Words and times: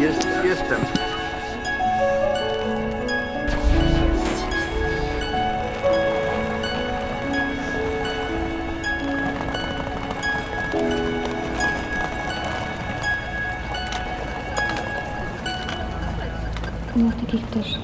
Jest, 0.00 0.28
jestem. 0.44 0.80
No 16.96 17.10
takich 17.20 17.46
też 17.46 17.66
najbliższych, 17.66 17.79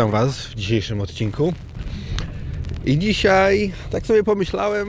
witam 0.00 0.10
Was 0.10 0.46
w 0.46 0.54
dzisiejszym 0.54 1.00
odcinku. 1.00 1.52
I 2.84 2.98
dzisiaj 2.98 3.72
tak 3.90 4.06
sobie 4.06 4.24
pomyślałem, 4.24 4.88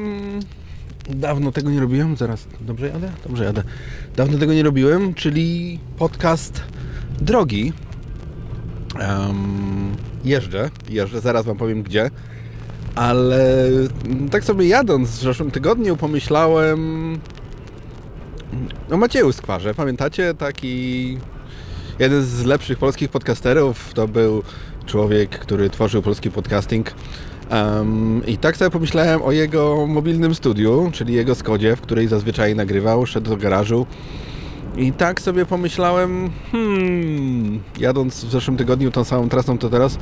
dawno 1.10 1.52
tego 1.52 1.70
nie 1.70 1.80
robiłem, 1.80 2.18
zaraz, 2.18 2.48
dobrze 2.62 2.88
jadę? 2.88 3.12
Dobrze 3.26 3.44
jadę. 3.44 3.64
Dawno 4.16 4.38
tego 4.38 4.54
nie 4.54 4.64
robiłem, 4.64 5.14
czyli 5.14 5.80
podcast 5.98 6.64
drogi. 7.22 7.74
Em, 9.00 9.96
jeżdżę, 10.26 10.70
jeżdżę, 10.90 11.22
zaraz 11.22 11.46
Wam 11.46 11.58
powiem 11.58 11.84
gdzie. 11.84 12.10
Ale 12.96 13.56
tak 14.32 14.44
sobie 14.44 14.68
jadąc 14.68 15.10
w 15.10 15.22
zeszłym 15.22 15.52
tygodniu 15.52 15.98
pomyślałem 15.98 17.20
o 18.92 18.98
Macieju 18.98 19.32
Skwarze. 19.32 19.74
Pamiętacie 19.74 20.34
taki 20.34 21.18
jeden 22.00 22.24
z 22.24 22.44
lepszych 22.44 22.78
polskich 22.78 23.10
podcasterów 23.10 23.94
to 23.94 24.08
był 24.08 24.44
człowiek, 24.86 25.30
który 25.30 25.70
tworzył 25.70 26.02
polski 26.02 26.32
podcasting. 26.32 26.94
Um, 27.52 28.26
I 28.28 28.38
tak 28.38 28.58
sobie 28.58 28.72
pomyślałem 28.72 29.22
o 29.22 29.32
jego 29.32 29.88
mobilnym 29.88 30.36
studiu, 30.36 30.90
czyli 30.94 31.14
jego 31.14 31.36
Skodzie, 31.36 31.76
w 31.76 31.82
której 31.82 32.08
zazwyczaj 32.08 32.56
nagrywał, 32.56 33.06
szedł 33.06 33.30
do 33.30 33.38
garażu. 33.38 33.86
I 34.78 34.92
tak 34.94 35.22
sobie 35.22 35.46
pomyślałem, 35.46 36.30
hmm, 36.52 37.64
jadąc 37.80 38.26
w 38.26 38.32
zeszłym 38.32 38.58
tygodniu 38.58 38.92
tą 38.92 39.04
samą 39.04 39.30
trasą, 39.30 39.58
to 39.58 39.70
teraz 39.70 39.98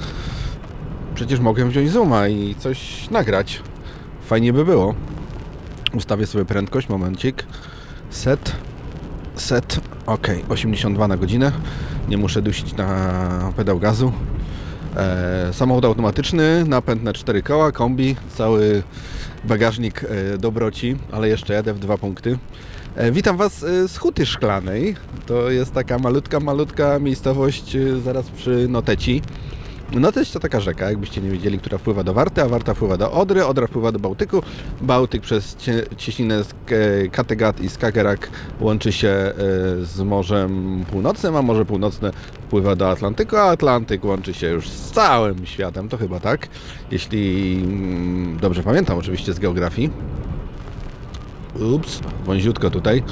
przecież 1.15 1.39
mogłem 1.39 1.69
wziąć 1.69 1.91
Zooma 1.91 2.27
i 2.27 2.55
coś 2.55 3.09
nagrać. 3.09 3.61
Fajnie 4.21 4.53
by 4.53 4.65
było. 4.65 4.95
Ustawię 5.93 6.27
sobie 6.27 6.45
prędkość, 6.45 6.89
momencik. 6.89 7.45
Set, 8.09 8.55
set, 9.35 9.79
ok, 10.05 10.27
82 10.49 11.07
na 11.07 11.17
godzinę. 11.17 11.51
Nie 12.09 12.17
muszę 12.17 12.41
dusić 12.41 12.75
na 12.75 13.53
pedał 13.55 13.79
gazu. 13.79 14.11
E, 14.97 15.53
samochód 15.53 15.85
automatyczny, 15.85 16.65
napęd 16.67 17.03
na 17.03 17.13
cztery 17.13 17.43
koła, 17.43 17.71
kombi, 17.71 18.15
cały 18.35 18.83
bagażnik 19.43 20.03
e, 20.03 20.37
dobroci, 20.37 20.95
ale 21.11 21.29
jeszcze 21.29 21.53
jadę 21.53 21.73
w 21.73 21.79
dwa 21.79 21.97
punkty. 21.97 22.37
E, 22.95 23.11
witam 23.11 23.37
Was 23.37 23.59
z 23.59 23.97
Huty 23.97 24.25
Szklanej. 24.25 24.95
To 25.25 25.49
jest 25.49 25.73
taka 25.73 25.99
malutka, 25.99 26.39
malutka 26.39 26.99
miejscowość 26.99 27.77
zaraz 28.03 28.29
przy 28.29 28.67
Noteci. 28.69 29.21
Noteć 29.93 30.31
to 30.31 30.39
taka 30.39 30.59
rzeka, 30.59 30.89
jakbyście 30.89 31.21
nie 31.21 31.29
wiedzieli, 31.29 31.59
która 31.59 31.77
wpływa 31.77 32.03
do 32.03 32.13
Warty, 32.13 32.41
a 32.41 32.47
Warta 32.47 32.73
wpływa 32.73 32.97
do 32.97 33.11
Odry, 33.11 33.45
Odra 33.45 33.67
wpływa 33.67 33.91
do 33.91 33.99
Bałtyku, 33.99 34.41
Bałtyk 34.81 35.21
przez 35.21 35.55
cie, 35.55 35.83
cieśninę 35.97 36.43
Kattegat 37.11 37.61
i 37.61 37.69
Skagerrak 37.69 38.29
łączy 38.59 38.91
się 38.91 39.07
e, 39.07 39.33
z 39.85 39.99
Morzem 39.99 40.85
Północnym, 40.91 41.35
a 41.35 41.41
Morze 41.41 41.65
Północne 41.65 42.11
wpływa 42.47 42.75
do 42.75 42.89
Atlantyku, 42.89 43.35
a 43.35 43.43
Atlantyk 43.43 44.05
łączy 44.05 44.33
się 44.33 44.47
już 44.47 44.69
z 44.69 44.91
całym 44.91 45.45
światem, 45.45 45.89
to 45.89 45.97
chyba 45.97 46.19
tak, 46.19 46.47
jeśli 46.91 47.53
mm, 47.63 48.37
dobrze 48.37 48.63
pamiętam 48.63 48.97
oczywiście 48.97 49.33
z 49.33 49.39
geografii. 49.39 49.89
Ups, 51.59 51.99
wąziutko 52.25 52.69
tutaj. 52.69 53.03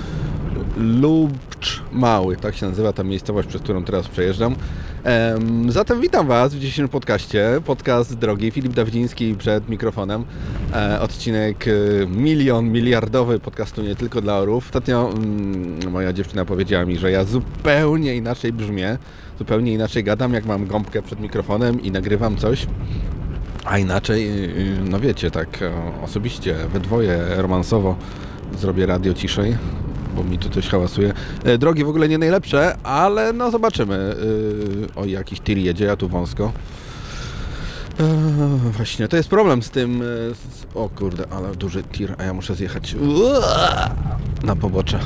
Lubcz 0.78 1.82
Mały, 1.92 2.38
tak 2.38 2.56
się 2.56 2.66
nazywa 2.66 2.94
ta 2.94 3.04
miejscowość, 3.04 3.48
przez 3.48 3.62
którą 3.62 3.84
teraz 3.84 4.08
przejeżdżam. 4.08 4.56
Em, 5.04 5.72
zatem 5.72 6.02
witam 6.02 6.28
Was 6.28 6.56
w 6.56 6.60
dzisiejszym 6.60 6.90
podcaście. 6.90 7.62
Podcast 7.66 8.18
drogi 8.18 8.52
Filip 8.52 8.74
Dawidziński 8.74 9.36
przed 9.36 9.70
mikrofonem. 9.70 10.26
E, 10.74 11.02
odcinek 11.02 11.66
e, 11.68 11.72
milion, 12.08 12.72
miliardowy 12.72 13.40
podcastu 13.40 13.82
nie 13.82 13.96
tylko 13.96 14.22
dla 14.22 14.38
orów. 14.38 14.66
Ostatnio 14.66 15.10
mm, 15.10 15.92
moja 15.92 16.14
dziewczyna 16.14 16.46
powiedziała 16.46 16.86
mi, 16.86 16.98
że 16.98 17.12
ja 17.12 17.24
zupełnie 17.24 18.16
inaczej 18.16 18.54
brzmię, 18.54 18.98
zupełnie 19.40 19.74
inaczej 19.74 20.04
gadam, 20.04 20.34
jak 20.34 20.46
mam 20.46 20.68
gąbkę 20.68 21.02
przed 21.02 21.20
mikrofonem 21.20 21.82
i 21.82 21.92
nagrywam 21.92 22.38
coś. 22.38 22.68
A 23.66 23.78
inaczej, 23.78 24.26
yy, 24.26 24.90
no 24.90 25.00
wiecie, 25.00 25.32
tak 25.32 25.60
osobiście, 26.04 26.56
we 26.74 26.80
dwoje, 26.80 27.20
romansowo 27.36 27.96
zrobię 28.60 28.86
radio 28.86 29.14
ciszej, 29.14 29.56
bo 30.18 30.24
mi 30.24 30.38
tu 30.38 30.50
coś 30.50 30.68
hałasuje. 30.68 31.14
E, 31.44 31.58
Drogi 31.58 31.84
w 31.84 31.90
ogóle 31.90 32.10
nie 32.10 32.18
najlepsze, 32.18 32.78
ale 32.84 33.34
no 33.34 33.52
zobaczymy. 33.52 34.16
Yy, 34.82 34.88
O, 34.96 35.06
jakiś 35.06 35.40
tir 35.40 35.58
jedzie, 35.58 35.86
ja 35.86 35.96
tu 35.96 36.10
wąsko. 36.10 36.52
Eee, 38.00 38.06
Właśnie, 38.78 39.08
to 39.08 39.18
jest 39.18 39.30
problem 39.30 39.64
z 39.64 39.70
tym. 39.70 40.02
e, 40.02 40.06
O 40.80 40.90
kurde, 40.90 41.24
ale 41.32 41.56
duży 41.56 41.84
tir, 41.84 42.16
a 42.18 42.24
ja 42.24 42.34
muszę 42.34 42.56
zjechać 42.56 42.96
na 44.44 44.56
pobocze. 44.56 45.00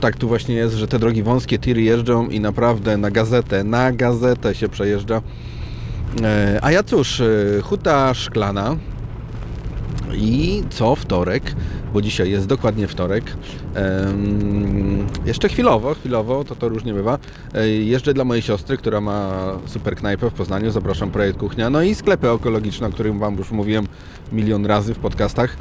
Tak 0.00 0.16
tu 0.16 0.28
właśnie 0.28 0.54
jest, 0.54 0.74
że 0.74 0.88
te 0.88 0.98
drogi 0.98 1.22
wąskie, 1.22 1.58
tiry 1.58 1.82
jeżdżą 1.82 2.28
i 2.28 2.40
naprawdę 2.40 2.96
na 2.96 3.10
gazetę, 3.10 3.64
na 3.64 3.92
gazetę 3.92 4.54
się 4.54 4.68
przejeżdża. 4.68 5.22
E, 6.22 6.58
A 6.62 6.72
ja 6.72 6.82
cóż, 6.82 7.20
e, 7.20 7.26
huta 7.62 8.14
szklana 8.14 8.76
i 10.14 10.64
co 10.70 10.96
wtorek, 10.96 11.54
bo 11.92 12.02
dzisiaj 12.02 12.30
jest 12.30 12.46
dokładnie 12.46 12.88
wtorek, 12.88 13.36
jeszcze 15.26 15.48
chwilowo, 15.48 15.94
chwilowo, 15.94 16.44
to 16.44 16.56
to 16.56 16.68
różnie 16.68 16.94
bywa, 16.94 17.18
jeżdżę 17.80 18.14
dla 18.14 18.24
mojej 18.24 18.42
siostry, 18.42 18.76
która 18.76 19.00
ma 19.00 19.32
super 19.66 19.96
knajpę 19.96 20.30
w 20.30 20.34
Poznaniu, 20.34 20.70
zapraszam 20.70 21.10
Projekt 21.10 21.38
Kuchnia, 21.38 21.70
no 21.70 21.82
i 21.82 21.94
sklepy 21.94 22.30
ekologiczne, 22.30 22.86
o 22.86 22.90
którym 22.90 23.18
Wam 23.18 23.36
już 23.36 23.50
mówiłem 23.50 23.86
milion 24.32 24.66
razy 24.66 24.94
w 24.94 24.98
podcastach. 24.98 25.56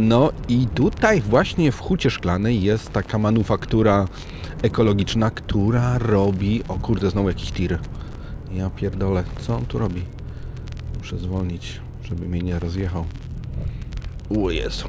No 0.00 0.32
i 0.48 0.66
tutaj 0.74 1.20
właśnie 1.20 1.72
w 1.72 1.80
Hucie 1.80 2.10
Szklanej 2.10 2.62
jest 2.62 2.92
taka 2.92 3.18
manufaktura 3.18 4.08
ekologiczna, 4.62 5.30
która 5.30 5.98
robi, 5.98 6.62
o 6.68 6.74
kurde, 6.74 7.10
znowu 7.10 7.28
jakiś 7.28 7.52
tir. 7.52 7.78
Ja 8.52 8.70
pierdolę, 8.70 9.24
co 9.40 9.56
on 9.56 9.66
tu 9.66 9.78
robi? 9.78 10.02
Muszę 10.98 11.18
zwolnić, 11.18 11.80
żeby 12.04 12.28
mnie 12.28 12.42
nie 12.42 12.58
rozjechał. 12.58 13.04
O 14.30 14.50
Jezu. 14.50 14.88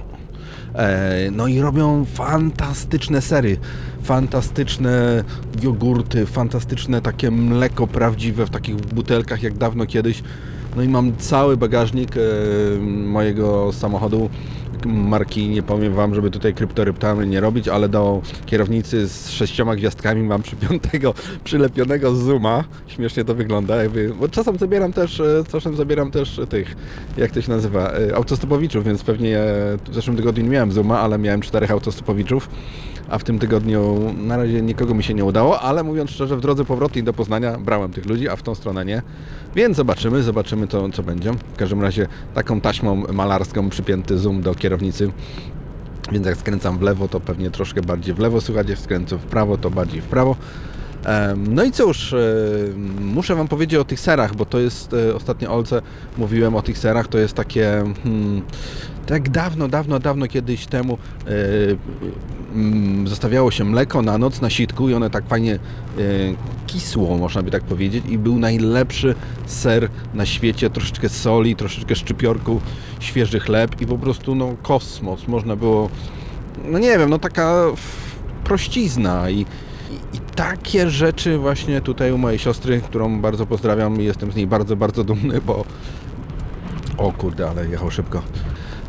E, 0.75 1.31
no 1.31 1.47
i 1.47 1.59
robią 1.59 2.05
fantastyczne 2.05 3.21
sery, 3.21 3.57
fantastyczne 4.03 5.23
jogurty, 5.61 6.25
fantastyczne 6.25 7.01
takie 7.01 7.31
mleko 7.31 7.87
prawdziwe 7.87 8.45
w 8.45 8.49
takich 8.49 8.75
butelkach 8.75 9.43
jak 9.43 9.57
dawno 9.57 9.85
kiedyś. 9.85 10.23
No 10.75 10.83
i 10.83 10.87
mam 10.87 11.17
cały 11.17 11.57
bagażnik 11.57 12.17
e, 12.17 12.19
mojego 12.85 13.73
samochodu 13.73 14.29
marki, 14.85 15.49
nie 15.49 15.63
powiem 15.63 15.93
Wam, 15.93 16.15
żeby 16.15 16.31
tutaj 16.31 16.53
kryptoryptamy 16.53 17.27
nie 17.27 17.39
robić, 17.39 17.67
ale 17.67 17.89
do 17.89 18.21
kierownicy 18.45 19.07
z 19.07 19.29
sześcioma 19.29 19.75
gwiazdkami 19.75 20.23
mam 20.23 20.41
przypiątego, 20.41 21.13
przylepionego 21.43 22.15
zooma. 22.15 22.63
Śmiesznie 22.87 23.25
to 23.25 23.35
wygląda, 23.35 23.75
jakby, 23.83 24.13
bo 24.19 24.29
czasem 24.29 24.57
zabieram 24.57 24.93
też, 24.93 25.19
e, 25.19 25.43
czasem 25.51 25.75
zabieram 25.75 26.11
też 26.11 26.41
tych, 26.49 26.75
jak 27.17 27.31
to 27.31 27.41
się 27.41 27.51
nazywa, 27.51 27.91
e, 27.91 28.15
autostopowiczów, 28.15 28.83
więc 28.83 29.03
pewnie 29.03 29.39
e, 29.39 29.77
w 29.89 29.93
zeszłym 29.93 30.17
tygodniu 30.17 30.43
nie 30.43 30.49
miałem 30.49 30.71
zooma, 30.71 30.99
ale 30.99 31.17
miałem 31.17 31.41
czterech 31.41 31.71
autostopowiczów, 31.71 32.49
a 33.09 33.17
w 33.17 33.23
tym 33.23 33.39
tygodniu 33.39 34.13
na 34.17 34.37
razie 34.37 34.61
nikogo 34.61 34.93
mi 34.93 35.03
się 35.03 35.13
nie 35.13 35.25
udało, 35.25 35.59
ale 35.59 35.83
mówiąc 35.83 36.09
szczerze, 36.09 36.37
w 36.37 36.41
drodze 36.41 36.65
powrotnej 36.65 37.03
do 37.03 37.13
Poznania 37.13 37.57
brałem 37.57 37.91
tych 37.91 38.05
ludzi, 38.05 38.29
a 38.29 38.35
w 38.35 38.43
tą 38.43 38.55
stronę 38.55 38.85
nie. 38.85 39.01
Więc 39.55 39.77
zobaczymy, 39.77 40.23
zobaczymy 40.23 40.67
to, 40.67 40.89
co 40.89 41.03
będzie. 41.03 41.31
W 41.53 41.57
każdym 41.57 41.81
razie 41.81 42.07
taką 42.33 42.61
taśmą 42.61 43.03
malarską 43.13 43.69
przypięty 43.69 44.17
zoom 44.17 44.41
do 44.41 44.55
kierownicy. 44.55 45.11
Więc 46.11 46.25
jak 46.25 46.37
skręcam 46.37 46.77
w 46.77 46.81
lewo, 46.81 47.07
to 47.07 47.19
pewnie 47.19 47.51
troszkę 47.51 47.81
bardziej 47.81 48.13
w 48.13 48.19
lewo 48.19 48.41
słychać, 48.41 48.69
jak 48.69 48.79
skręcam 48.79 49.19
w 49.19 49.25
prawo, 49.25 49.57
to 49.57 49.69
bardziej 49.69 50.01
w 50.01 50.05
prawo. 50.05 50.35
No 51.37 51.63
i 51.63 51.71
cóż, 51.71 52.15
muszę 53.01 53.35
Wam 53.35 53.47
powiedzieć 53.47 53.79
o 53.79 53.85
tych 53.85 53.99
serach, 53.99 54.35
bo 54.35 54.45
to 54.45 54.59
jest, 54.59 54.93
e, 54.93 55.15
ostatnio 55.15 55.53
Olce 55.53 55.81
mówiłem 56.17 56.55
o 56.55 56.61
tych 56.61 56.77
serach, 56.77 57.07
to 57.07 57.17
jest 57.17 57.33
takie, 57.33 57.83
hmm, 58.03 58.41
Tak 59.09 59.29
dawno, 59.29 59.67
dawno, 59.67 59.99
dawno 59.99 60.27
kiedyś 60.27 60.65
temu 60.65 60.97
e, 61.27 61.29
mm, 62.55 63.07
zostawiało 63.07 63.51
się 63.51 63.63
mleko 63.63 64.01
na 64.01 64.17
noc 64.17 64.41
na 64.41 64.49
sitku 64.49 64.89
i 64.89 64.93
one 64.93 65.09
tak 65.09 65.27
fajnie 65.27 65.53
e, 65.53 65.59
kisło, 66.67 67.17
można 67.17 67.43
by 67.43 67.51
tak 67.51 67.63
powiedzieć, 67.63 68.03
i 68.09 68.17
był 68.17 68.39
najlepszy 68.39 69.15
ser 69.45 69.89
na 70.13 70.25
świecie, 70.25 70.69
troszeczkę 70.69 71.09
soli, 71.09 71.55
troszeczkę 71.55 71.95
szczypiorku, 71.95 72.61
świeży 72.99 73.39
chleb 73.39 73.81
i 73.81 73.85
po 73.85 73.97
prostu 73.97 74.35
no 74.35 74.55
kosmos, 74.61 75.27
można 75.27 75.55
było, 75.55 75.89
no 76.65 76.79
nie 76.79 76.97
wiem, 76.97 77.09
no 77.09 77.19
taka 77.19 77.65
prościzna 78.43 79.29
i, 79.29 79.35
i, 79.35 79.45
i 80.13 80.19
takie 80.35 80.89
rzeczy 80.89 81.37
właśnie 81.37 81.81
tutaj 81.81 82.11
u 82.11 82.17
mojej 82.17 82.39
siostry, 82.39 82.81
którą 82.81 83.21
bardzo 83.21 83.45
pozdrawiam 83.45 84.01
i 84.01 84.03
jestem 84.03 84.31
z 84.31 84.35
niej 84.35 84.47
bardzo, 84.47 84.75
bardzo 84.75 85.03
dumny, 85.03 85.41
bo 85.41 85.65
o 86.97 87.11
kurde, 87.11 87.49
ale 87.49 87.67
jechał 87.67 87.91
szybko. 87.91 88.21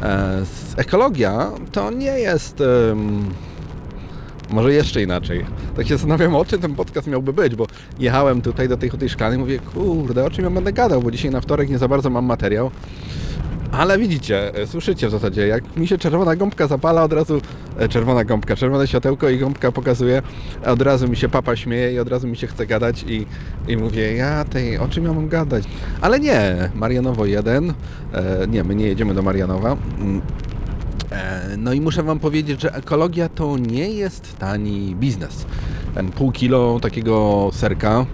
E, 0.02 0.42
ekologia 0.76 1.50
to 1.72 1.90
nie 1.90 2.18
jest. 2.18 2.62
może 4.50 4.72
jeszcze 4.72 5.02
inaczej. 5.02 5.46
Tak 5.76 5.86
się 5.86 5.94
zastanawiam, 5.94 6.34
o 6.34 6.44
czym 6.44 6.60
ten 6.60 6.74
podcast 6.74 7.06
miałby 7.06 7.32
być, 7.32 7.54
bo 7.54 7.66
jechałem 7.98 8.42
tutaj 8.42 8.68
do 8.68 8.76
tej 8.76 8.88
huty 8.88 9.08
szklanej 9.08 9.38
i 9.38 9.40
mówię, 9.40 9.58
kurde, 9.58 10.24
o 10.24 10.30
czym 10.30 10.44
ja 10.44 10.50
będę 10.50 10.72
gadał, 10.72 11.02
bo 11.02 11.10
dzisiaj 11.10 11.30
na 11.30 11.40
wtorek 11.40 11.68
nie 11.68 11.78
za 11.78 11.88
bardzo 11.88 12.10
mam 12.10 12.24
materiał. 12.24 12.70
Ale 13.72 13.98
widzicie, 13.98 14.54
e, 14.54 14.66
słyszycie 14.66 15.08
w 15.08 15.10
zasadzie, 15.10 15.46
jak 15.46 15.76
mi 15.76 15.88
się 15.88 15.98
czerwona 15.98 16.36
gąbka 16.36 16.66
zapala, 16.66 17.02
od 17.04 17.12
razu 17.12 17.40
e, 17.78 17.88
czerwona 17.88 18.24
gąbka, 18.24 18.56
czerwone 18.56 18.86
światełko 18.86 19.28
i 19.28 19.38
gąbka 19.38 19.72
pokazuje, 19.72 20.22
od 20.66 20.82
razu 20.82 21.08
mi 21.08 21.16
się 21.16 21.28
papa 21.28 21.56
śmieje 21.56 21.92
i 21.92 21.98
od 21.98 22.08
razu 22.08 22.28
mi 22.28 22.36
się 22.36 22.46
chce 22.46 22.66
gadać 22.66 23.04
i, 23.08 23.26
i 23.68 23.76
mówię, 23.76 24.14
ja 24.14 24.44
tej, 24.44 24.78
o 24.78 24.88
czym 24.88 25.04
ja 25.04 25.12
mam 25.12 25.28
gadać? 25.28 25.64
Ale 26.00 26.20
nie, 26.20 26.70
Marianowo 26.74 27.26
1, 27.26 27.72
e, 28.12 28.46
nie, 28.48 28.64
my 28.64 28.74
nie 28.74 28.86
jedziemy 28.86 29.14
do 29.14 29.22
Marianowa. 29.22 29.76
Mm, 29.98 30.20
E, 31.10 31.56
No 31.58 31.72
i 31.72 31.80
muszę 31.80 32.02
Wam 32.02 32.18
powiedzieć, 32.18 32.60
że 32.60 32.74
ekologia 32.74 33.28
to 33.28 33.58
nie 33.58 33.90
jest 33.90 34.38
tani 34.38 34.94
biznes. 34.94 35.46
Ten 35.94 36.10
pół 36.10 36.32
kilo 36.32 36.80
takiego 36.80 37.48
serka 37.52 38.06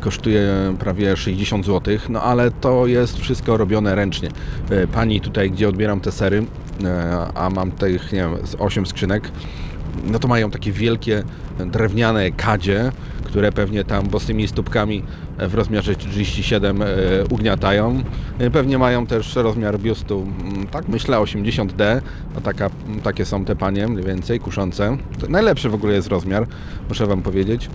kosztuje 0.00 0.74
prawie 0.78 1.16
60 1.16 1.66
zł, 1.66 1.98
no 2.08 2.22
ale 2.22 2.50
to 2.50 2.86
jest 2.86 3.18
wszystko 3.18 3.56
robione 3.56 3.94
ręcznie. 3.94 4.28
E, 4.70 4.86
Pani 4.86 5.20
tutaj, 5.20 5.50
gdzie 5.50 5.68
odbieram 5.68 6.00
te 6.00 6.12
sery, 6.12 6.44
e, 6.84 7.28
a 7.34 7.50
mam 7.50 7.70
tych, 7.72 8.12
nie 8.12 8.18
wiem, 8.18 8.46
z 8.46 8.54
8 8.58 8.86
skrzynek, 8.86 9.30
no 10.04 10.18
to 10.18 10.28
mają 10.28 10.50
takie 10.50 10.72
wielkie 10.72 11.22
drewniane 11.66 12.30
kadzie, 12.30 12.92
które 13.24 13.52
pewnie 13.52 13.84
tam 13.84 14.08
bosymi 14.08 14.48
stópkami 14.48 15.02
w 15.38 15.54
rozmiarze 15.54 15.94
37 15.94 16.82
e, 16.82 16.86
ugniatają. 17.30 18.02
E, 18.38 18.50
Pewnie 18.50 18.78
mają 18.78 19.06
też 19.06 19.36
rozmiar 19.36 19.78
biustu, 19.78 20.26
mm, 20.40 20.66
tak 20.66 20.88
myślę, 20.88 21.18
80D. 21.18 22.00
No 22.34 22.40
taka, 22.40 22.66
m, 22.66 23.00
takie 23.02 23.24
są 23.24 23.44
te 23.44 23.56
panie, 23.56 23.88
mniej 23.88 24.04
więcej, 24.04 24.40
kuszące. 24.40 24.96
To 25.20 25.26
najlepszy 25.28 25.68
w 25.68 25.74
ogóle 25.74 25.94
jest 25.94 26.08
rozmiar, 26.08 26.46
muszę 26.88 27.06
Wam 27.06 27.22
powiedzieć. 27.22 27.70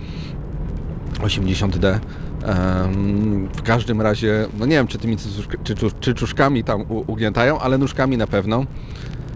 80D. 1.22 1.98
Em, 2.44 3.48
W 3.56 3.62
każdym 3.62 4.00
razie, 4.00 4.46
no 4.58 4.66
nie 4.66 4.76
wiem, 4.76 4.86
czy 4.86 4.98
tymi 4.98 5.16
cycuszk- 5.16 5.56
czy, 5.64 5.74
czu- 5.74 5.90
czy 6.00 6.14
czuszkami 6.14 6.64
tam 6.64 6.84
ugniatają, 7.06 7.58
ale 7.58 7.78
nóżkami 7.78 8.16
na 8.16 8.26
pewno. 8.26 8.64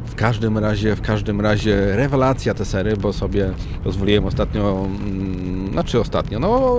W 0.06 0.14
każdym 0.14 0.58
razie, 0.58 0.96
w 0.96 1.00
każdym 1.00 1.40
razie 1.40 1.96
rewelacja 1.96 2.54
te 2.54 2.64
sery, 2.64 2.96
bo 2.96 3.12
sobie 3.12 3.50
pozwoliłem 3.84 4.24
ostatnio, 4.24 4.86
mm, 4.86 5.72
znaczy 5.72 6.00
ostatnio, 6.00 6.38
no 6.38 6.78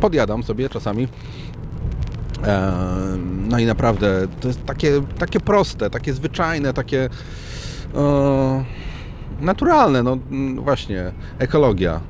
podjadam 0.00 0.42
sobie 0.42 0.68
czasami. 0.68 1.08
No 3.48 3.58
i 3.58 3.66
naprawdę 3.66 4.28
to 4.40 4.48
jest 4.48 4.64
takie, 4.64 4.92
takie 5.18 5.40
proste, 5.40 5.90
takie 5.90 6.12
zwyczajne, 6.14 6.72
takie 6.74 7.08
naturalne, 9.40 10.02
no 10.02 10.18
mm, 10.30 10.64
właśnie, 10.64 11.12
ekologia. 11.38 12.00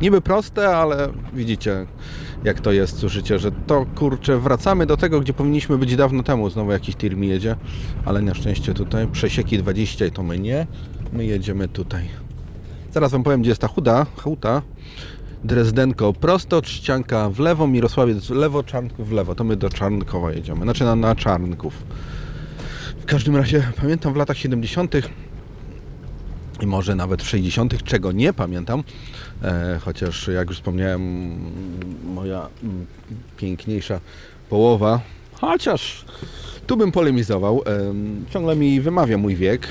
Niby 0.00 0.20
proste, 0.20 0.76
ale 0.76 1.08
widzicie 1.32 1.86
jak 2.44 2.60
to 2.60 2.72
jest, 2.72 2.98
słyszycie, 2.98 3.38
że 3.38 3.52
to 3.52 3.86
kurczę, 3.94 4.38
wracamy 4.38 4.86
do 4.86 4.96
tego, 4.96 5.20
gdzie 5.20 5.32
powinniśmy 5.32 5.78
być 5.78 5.96
dawno 5.96 6.22
temu. 6.22 6.50
Znowu 6.50 6.72
jakiś 6.72 6.96
tir 6.96 7.16
mi 7.16 7.28
jedzie, 7.28 7.56
ale 8.04 8.22
na 8.22 8.34
szczęście 8.34 8.74
tutaj 8.74 9.08
przesieki 9.08 9.58
20 9.58 10.06
i 10.06 10.10
to 10.10 10.22
my 10.22 10.38
nie. 10.38 10.66
My 11.12 11.24
jedziemy 11.24 11.68
tutaj. 11.68 12.08
Zaraz 12.92 13.12
wam 13.12 13.22
powiem, 13.22 13.40
gdzie 13.40 13.50
jest 13.50 13.60
ta 13.60 13.68
chuda, 13.68 14.06
huta. 14.16 14.62
Drezdenko 15.44 16.12
prosto, 16.12 16.62
Trzcianka 16.62 17.30
w 17.30 17.38
lewo, 17.38 17.66
Mirosławiec 17.66 18.26
w 18.26 18.30
lewo, 18.30 18.62
Czarnków 18.62 19.08
w 19.08 19.12
lewo. 19.12 19.34
To 19.34 19.44
my 19.44 19.56
do 19.56 19.70
Czarnkowa 19.70 20.32
jedziemy, 20.32 20.62
znaczy 20.62 20.84
na, 20.84 20.96
na 20.96 21.14
Czarnków. 21.14 21.74
W 23.00 23.04
każdym 23.04 23.36
razie 23.36 23.72
pamiętam 23.80 24.12
w 24.12 24.16
latach 24.16 24.36
70. 24.36 24.94
i 26.60 26.66
może 26.66 26.94
nawet 26.94 27.22
w 27.22 27.28
60., 27.28 27.82
czego 27.82 28.12
nie 28.12 28.32
pamiętam, 28.32 28.84
e, 29.42 29.78
chociaż 29.84 30.28
jak 30.28 30.48
już 30.48 30.56
wspomniałem, 30.56 31.00
moja 32.04 32.48
piękniejsza 33.36 34.00
połowa, 34.48 35.00
chociaż 35.32 36.04
tu 36.66 36.76
bym 36.76 36.92
polemizował, 36.92 37.62
em, 37.64 38.24
ciągle 38.30 38.56
mi 38.56 38.80
wymawia 38.80 39.18
mój 39.18 39.36
wiek, 39.36 39.68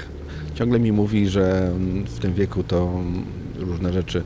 ciągle 0.56 0.80
mi 0.80 0.92
mówi, 0.92 1.30
że 1.30 1.72
w 2.06 2.20
tym 2.20 2.34
wieku 2.34 2.64
to 2.64 3.02
różne 3.56 3.94
rzeczy 3.94 4.24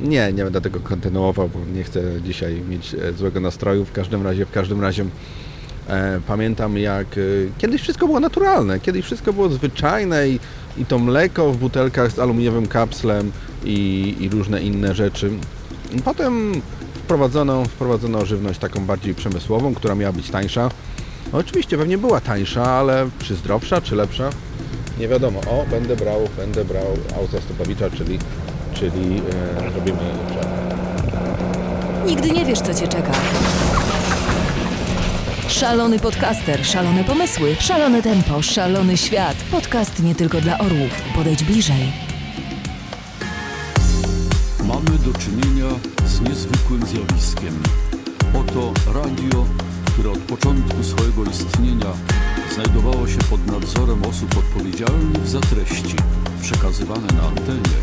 nie, 0.00 0.32
nie 0.32 0.44
będę 0.44 0.60
tego 0.60 0.80
kontynuował, 0.80 1.48
bo 1.48 1.60
nie 1.74 1.84
chcę 1.84 2.02
dzisiaj 2.24 2.62
mieć 2.68 2.94
e, 2.94 3.12
złego 3.12 3.40
nastroju. 3.40 3.84
W 3.84 3.92
każdym 3.92 4.22
razie, 4.22 4.46
w 4.46 4.50
każdym 4.50 4.80
razie 4.80 5.02
e, 5.02 5.06
pamiętam 6.26 6.78
jak 6.78 7.06
e, 7.06 7.20
kiedyś 7.58 7.82
wszystko 7.82 8.06
było 8.06 8.20
naturalne, 8.20 8.80
kiedyś 8.80 9.04
wszystko 9.04 9.32
było 9.32 9.48
zwyczajne 9.48 10.28
i, 10.28 10.40
i 10.78 10.86
to 10.86 10.98
mleko 10.98 11.52
w 11.52 11.56
butelkach 11.56 12.12
z 12.12 12.18
aluminiowym 12.18 12.66
kapslem 12.66 13.32
i, 13.64 14.14
i 14.20 14.28
różne 14.28 14.62
inne 14.62 14.94
rzeczy. 14.94 15.30
Potem 16.04 16.62
wprowadzono, 16.94 17.64
wprowadzono 17.64 18.26
żywność 18.26 18.60
taką 18.60 18.80
bardziej 18.80 19.14
przemysłową, 19.14 19.74
która 19.74 19.94
miała 19.94 20.12
być 20.12 20.30
tańsza. 20.30 20.70
Oczywiście 21.32 21.78
pewnie 21.78 21.98
była 21.98 22.20
tańsza, 22.20 22.64
ale 22.64 23.08
czy 23.18 23.34
zdrowsza, 23.34 23.80
czy 23.80 23.96
lepsza? 23.96 24.30
Nie 24.98 25.08
wiadomo. 25.08 25.40
O, 25.40 25.64
będę 25.70 25.96
brał, 25.96 26.28
będę 26.36 26.64
brał 26.64 26.86
auto 27.16 27.40
Stopowicza, 27.40 27.90
czyli, 27.90 28.18
czyli 28.74 29.22
e, 29.60 29.70
robimy. 29.74 29.98
Nigdy 32.06 32.30
nie 32.30 32.44
wiesz, 32.44 32.60
co 32.60 32.74
cię 32.74 32.88
czeka. 32.88 33.12
Szalony 35.60 35.98
podcaster, 35.98 36.66
szalone 36.66 37.04
pomysły, 37.04 37.56
szalone 37.60 38.02
tempo, 38.02 38.42
szalony 38.42 38.96
świat. 38.96 39.36
Podcast 39.50 40.02
nie 40.02 40.14
tylko 40.14 40.40
dla 40.40 40.58
orłów. 40.58 41.02
Podejdź 41.14 41.44
bliżej. 41.44 41.92
Mamy 44.64 44.98
do 44.98 45.18
czynienia 45.18 45.66
z 46.06 46.20
niezwykłym 46.20 46.86
zjawiskiem. 46.86 47.62
Oto 48.34 48.72
radio, 48.94 49.46
które 49.92 50.10
od 50.10 50.18
początku 50.18 50.84
swojego 50.84 51.24
istnienia 51.24 51.92
znajdowało 52.54 53.08
się 53.08 53.18
pod 53.18 53.46
nadzorem 53.46 54.04
osób 54.04 54.38
odpowiedzialnych 54.38 55.28
za 55.28 55.40
treści 55.40 55.96
przekazywane 56.42 57.06
na 57.06 57.22
antenie, 57.28 57.76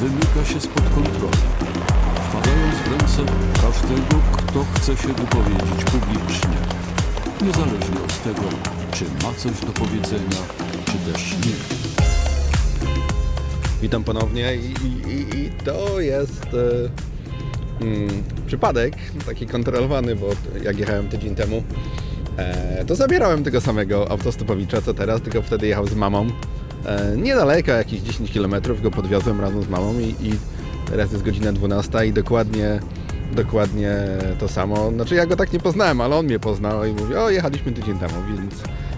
wymyka 0.00 0.52
się 0.52 0.60
spod 0.60 0.84
kontroli, 0.84 1.44
wpadając 2.28 2.74
w 2.74 2.90
ręce 2.90 3.32
każdego, 3.62 4.22
kto 4.32 4.64
chce 4.74 4.96
się 4.96 5.08
wypowiedzieć 5.08 5.84
publicznie, 5.84 6.80
niezależnie 7.42 8.00
od 8.04 8.22
tego, 8.22 8.40
czy 8.92 9.04
ma 9.04 9.34
coś 9.34 9.60
do 9.60 9.72
powiedzenia, 9.72 10.40
czy 10.84 11.12
też 11.12 11.32
nie. 11.32 11.52
Witam 13.82 14.04
ponownie 14.04 14.56
i, 14.56 14.74
i, 15.08 15.38
i, 15.38 15.50
to 15.64 16.00
jest 16.00 16.46
e, 16.54 17.84
mm, 17.84 18.22
przypadek, 18.46 18.96
taki 19.26 19.46
kontrolowany, 19.46 20.16
bo 20.16 20.26
jak 20.62 20.78
jechałem 20.78 21.08
tydzień 21.08 21.34
temu, 21.34 21.62
e, 22.36 22.84
to 22.84 22.94
zabierałem 22.94 23.44
tego 23.44 23.60
samego 23.60 24.10
autostopowicza 24.10 24.82
co 24.82 24.94
teraz, 24.94 25.20
tylko 25.20 25.42
wtedy 25.42 25.66
jechał 25.66 25.86
z 25.86 25.94
mamą. 25.94 26.26
E, 26.86 27.16
niedaleko, 27.16 27.72
jakieś 27.72 28.00
10 28.00 28.32
km 28.32 28.54
go 28.82 28.90
podwiozłem 28.90 29.40
razem 29.40 29.62
z 29.62 29.68
mamą 29.68 29.98
i, 29.98 30.26
i 30.26 30.32
teraz 30.86 31.12
jest 31.12 31.24
godzina 31.24 31.52
12 31.52 32.06
i 32.06 32.12
dokładnie 32.12 32.80
dokładnie 33.32 33.96
to 34.38 34.48
samo. 34.48 34.90
Znaczy 34.90 35.14
ja 35.14 35.26
go 35.26 35.36
tak 35.36 35.52
nie 35.52 35.60
poznałem, 35.60 36.00
ale 36.00 36.16
on 36.16 36.26
mnie 36.26 36.38
poznał 36.38 36.84
i 36.84 36.92
mówi, 36.92 37.14
o 37.14 37.30
jechaliśmy 37.30 37.72
tydzień 37.72 37.98
temu, 37.98 38.14
więc 38.28 38.54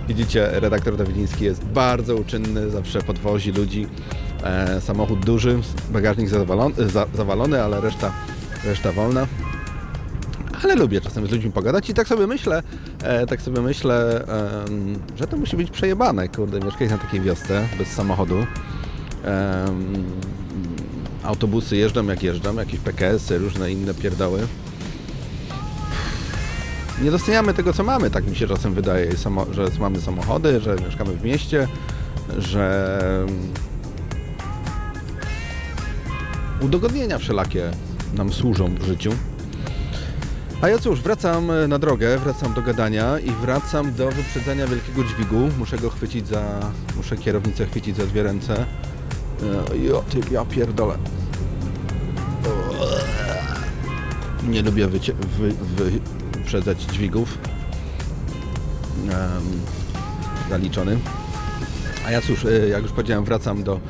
widzicie, 0.09 0.49
redaktor 0.53 0.97
Dawidziński 0.97 1.45
jest 1.45 1.65
bardzo 1.65 2.17
uczynny, 2.17 2.71
zawsze 2.71 3.03
podwozi 3.03 3.53
ludzi. 3.53 3.87
E, 4.45 4.81
samochód 4.81 5.25
duży, 5.25 5.59
bagażnik 5.91 6.29
zawalony, 6.29 6.89
za, 6.89 7.07
zawalony, 7.15 7.63
ale 7.63 7.81
reszta, 7.81 8.13
reszta 8.65 8.93
wolna. 8.93 9.27
Ale 10.65 10.75
lubię 10.75 11.01
czasem 11.01 11.27
z 11.27 11.31
ludźmi 11.31 11.53
pogadać 11.53 11.91
i 11.91 11.95
tak 11.95 12.09
sobie 12.09 12.27
myślę, 12.27 12.63
e, 13.03 13.27
tak 13.27 13.43
sobie 13.43 13.61
myślę, 13.61 14.25
em, 14.67 14.99
że 15.17 15.27
to 15.27 15.37
musi 15.37 15.57
być 15.57 15.71
przejebane, 15.71 16.29
kurde, 16.29 16.61
mieszkać 16.61 16.91
na 16.91 16.99
takiej 16.99 17.21
wiosce 17.21 17.69
bez 17.79 17.89
samochodu. 17.89 18.37
Em, 19.25 20.05
autobusy 21.23 21.77
jeżdżą 21.77 22.07
jak 22.07 22.23
jeżdżą, 22.23 22.55
jakieś 22.55 22.81
PKS-y, 22.81 23.39
różne 23.39 23.73
inne 23.73 23.95
pierdoły. 23.95 24.47
nie 27.03 27.11
doceniamy 27.11 27.55
tego, 27.55 27.73
co 27.73 27.85
mamy, 27.85 28.11
tak 28.11 28.27
mi 28.27 28.37
się 28.37 28.49
czasem 28.49 28.75
wydaje, 28.75 29.13
że 29.53 29.71
mamy 29.81 30.01
samochody, 30.01 30.61
że 30.61 30.77
mieszkamy 30.87 31.17
w 31.17 31.25
mieście, 31.25 31.69
że 32.39 33.27
udogodnienia 36.61 37.19
wszelakie 37.19 37.71
nam 38.15 38.33
służą 38.33 38.75
w 38.75 38.83
życiu. 38.83 39.13
A 40.63 40.69
ja 40.69 40.79
cóż, 40.79 41.01
wracam 41.01 41.69
na 41.69 41.79
drogę, 41.79 42.19
wracam 42.19 42.55
do 42.55 42.63
gadania 42.63 43.19
i 43.19 43.31
wracam 43.31 43.95
do 43.95 44.11
wyprzedzenia 44.11 44.67
wielkiego 44.67 45.05
dźwigu. 45.05 45.51
Muszę 45.59 45.79
go 45.79 45.91
chwycić 45.91 46.29
za... 46.29 46.43
muszę 46.97 47.17
kierownicę 47.17 47.67
chwycić 47.67 47.97
za 47.97 48.07
dwie 48.07 48.23
ręce. 48.23 48.67
E, 49.43 49.77
Jo, 49.77 50.05
ty, 50.11 50.21
ja 50.31 50.45
pierdolę. 50.45 50.95
Nie 54.49 54.63
lubię 54.63 54.89
wycie- 54.89 55.15
wy, 55.39 55.53
wy, 55.53 55.91
wyprzedzać 56.33 56.83
dźwigów. 56.83 57.39
Zaliczony. 60.51 60.99
A 62.07 62.11
ja 62.11 62.21
cóż, 62.21 62.45
e, 62.45 62.69
jak 62.69 62.83
już 62.83 62.93
powiedziałem, 62.93 63.25
wracam 63.25 63.63
do, 63.63 63.81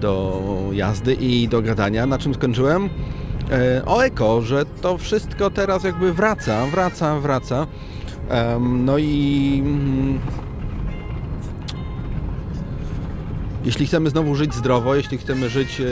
do 0.00 0.42
jazdy 0.72 1.14
i 1.14 1.48
do 1.48 1.62
gadania. 1.62 2.06
Na 2.06 2.18
czym 2.18 2.34
skończyłem? 2.34 2.88
E, 3.50 3.82
O 3.86 4.04
eko, 4.04 4.42
że 4.42 4.64
to 4.66 4.98
wszystko 4.98 5.50
teraz 5.50 5.84
jakby 5.84 6.12
wraca, 6.12 6.66
wraca, 6.66 7.20
wraca. 7.20 7.66
No 8.60 8.98
i 8.98 9.62
jeśli 13.66 13.86
chcemy 13.86 14.10
znowu 14.10 14.34
żyć 14.34 14.54
zdrowo, 14.54 14.94
jeśli 14.94 15.18
chcemy 15.18 15.48
żyć 15.48 15.80
e, 15.80 15.84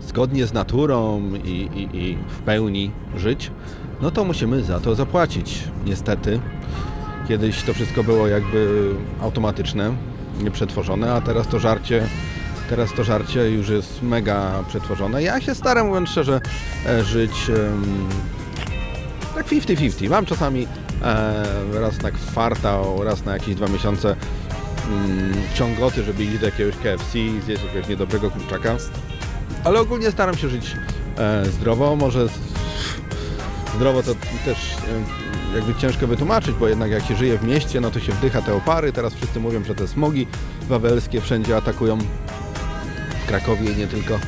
zgodnie 0.00 0.46
z 0.46 0.52
naturą 0.52 1.22
i, 1.44 1.48
i, 1.48 1.96
i 1.96 2.18
w 2.28 2.38
pełni 2.38 2.90
żyć, 3.16 3.50
no 4.02 4.10
to 4.10 4.24
musimy 4.24 4.64
za 4.64 4.80
to 4.80 4.94
zapłacić. 4.94 5.64
Niestety. 5.86 6.40
Kiedyś 7.28 7.62
to 7.62 7.74
wszystko 7.74 8.04
było 8.04 8.28
jakby 8.28 8.90
automatyczne, 9.20 9.92
nieprzetworzone, 10.42 11.12
a 11.12 11.20
teraz 11.20 11.48
to 11.48 11.58
żarcie, 11.58 12.06
teraz 12.68 12.92
to 12.92 13.04
żarcie 13.04 13.50
już 13.50 13.68
jest 13.68 14.02
mega 14.02 14.64
przetworzone. 14.68 15.22
Ja 15.22 15.40
się 15.40 15.54
staram, 15.54 15.86
mówiąc 15.86 16.08
szczerze, 16.08 16.40
e, 16.86 17.04
żyć 17.04 17.50
tak 19.34 19.46
50-50. 19.46 20.10
Mam 20.10 20.26
czasami 20.26 20.66
e, 21.02 21.80
raz 21.80 22.02
na 22.02 22.10
kwartał, 22.10 23.04
raz 23.04 23.24
na 23.24 23.32
jakieś 23.32 23.54
dwa 23.54 23.66
miesiące 23.66 24.16
mm, 24.92 25.32
ciągoty, 25.54 26.02
żeby 26.02 26.24
iść 26.24 26.38
do 26.38 26.46
jakiegoś 26.46 26.74
KFC 26.76 27.18
i 27.18 27.40
zjeść 27.40 27.62
jakiegoś 27.64 27.88
niedobrego 27.88 28.30
kurczaka. 28.30 28.76
Ale 29.64 29.80
ogólnie 29.80 30.10
staram 30.10 30.36
się 30.36 30.48
żyć 30.48 30.76
e, 31.18 31.44
zdrowo. 31.46 31.96
Może 31.96 32.28
z- 32.28 32.32
zdrowo 33.76 34.02
to 34.02 34.14
też 34.44 34.58
e, 35.52 35.56
jakby 35.56 35.74
ciężko 35.74 36.06
wytłumaczyć, 36.06 36.52
bo 36.60 36.68
jednak 36.68 36.90
jak 36.90 37.04
się 37.06 37.16
żyje 37.16 37.38
w 37.38 37.44
mieście, 37.44 37.80
no 37.80 37.90
to 37.90 38.00
się 38.00 38.12
wdycha 38.12 38.42
te 38.42 38.54
opary. 38.54 38.92
Teraz 38.92 39.14
wszyscy 39.14 39.40
mówią, 39.40 39.64
że 39.64 39.74
te 39.74 39.88
smogi 39.88 40.26
wawelskie 40.68 41.20
wszędzie 41.20 41.56
atakują. 41.56 41.98
W 43.24 43.26
Krakowie 43.28 43.74
nie 43.74 43.86
tylko. 43.86 44.18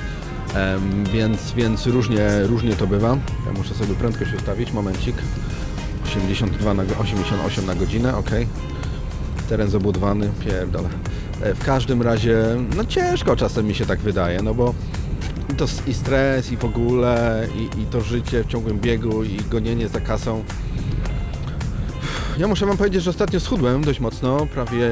Em, 0.55 1.05
więc, 1.13 1.53
więc 1.53 1.87
różnie, 1.87 2.29
różnie 2.43 2.77
to 2.77 2.87
bywa. 2.87 3.09
Ja 3.47 3.53
muszę 3.57 3.75
sobie 3.75 3.95
prędkość 3.95 4.33
ustawić, 4.35 4.73
momencik. 4.73 5.17
82 6.07 6.75
na, 6.75 6.85
go- 6.85 6.99
88 6.99 7.67
na 7.67 7.75
godzinę, 7.75 8.17
ok. 8.17 8.31
Teren 9.49 9.71
zabudowany, 9.71 10.31
pierdolę. 10.45 10.89
E, 11.43 11.55
W 11.55 11.65
każdym 11.65 12.03
razie, 12.03 12.37
no 12.77 12.85
ciężko 12.85 13.37
czasem 13.37 13.67
mi 13.67 13.75
się 13.75 13.87
tak 13.87 13.99
wydaje, 13.99 14.43
no 14.43 14.55
bo 14.55 14.75
i 15.53 15.55
to 15.55 15.65
i 15.87 15.95
stres, 15.95 16.53
i 16.53 16.57
w 16.57 16.65
ogóle, 16.65 17.47
i, 17.57 17.81
i 17.83 17.87
to 17.87 18.01
życie 18.01 18.45
w 18.45 18.47
ciągłym 18.47 18.81
biegu, 18.81 19.25
i 19.25 19.37
gonienie 19.51 19.89
za 19.89 20.01
kasą. 20.01 20.45
Ja 22.39 22.49
muszę 22.49 22.67
wam 22.67 22.77
powiedzieć, 22.77 23.03
że 23.03 23.11
ostatnio 23.11 23.41
schudłem 23.41 23.85
dość 23.85 24.01
mocno, 24.01 24.47
prawie, 24.47 24.91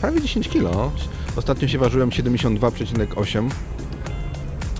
prawie 0.00 0.20
10 0.20 0.48
kg. 0.48 0.90
Ostatnio 1.36 1.68
się 1.68 1.78
ważyłem 1.78 2.10
72,8 2.10 3.48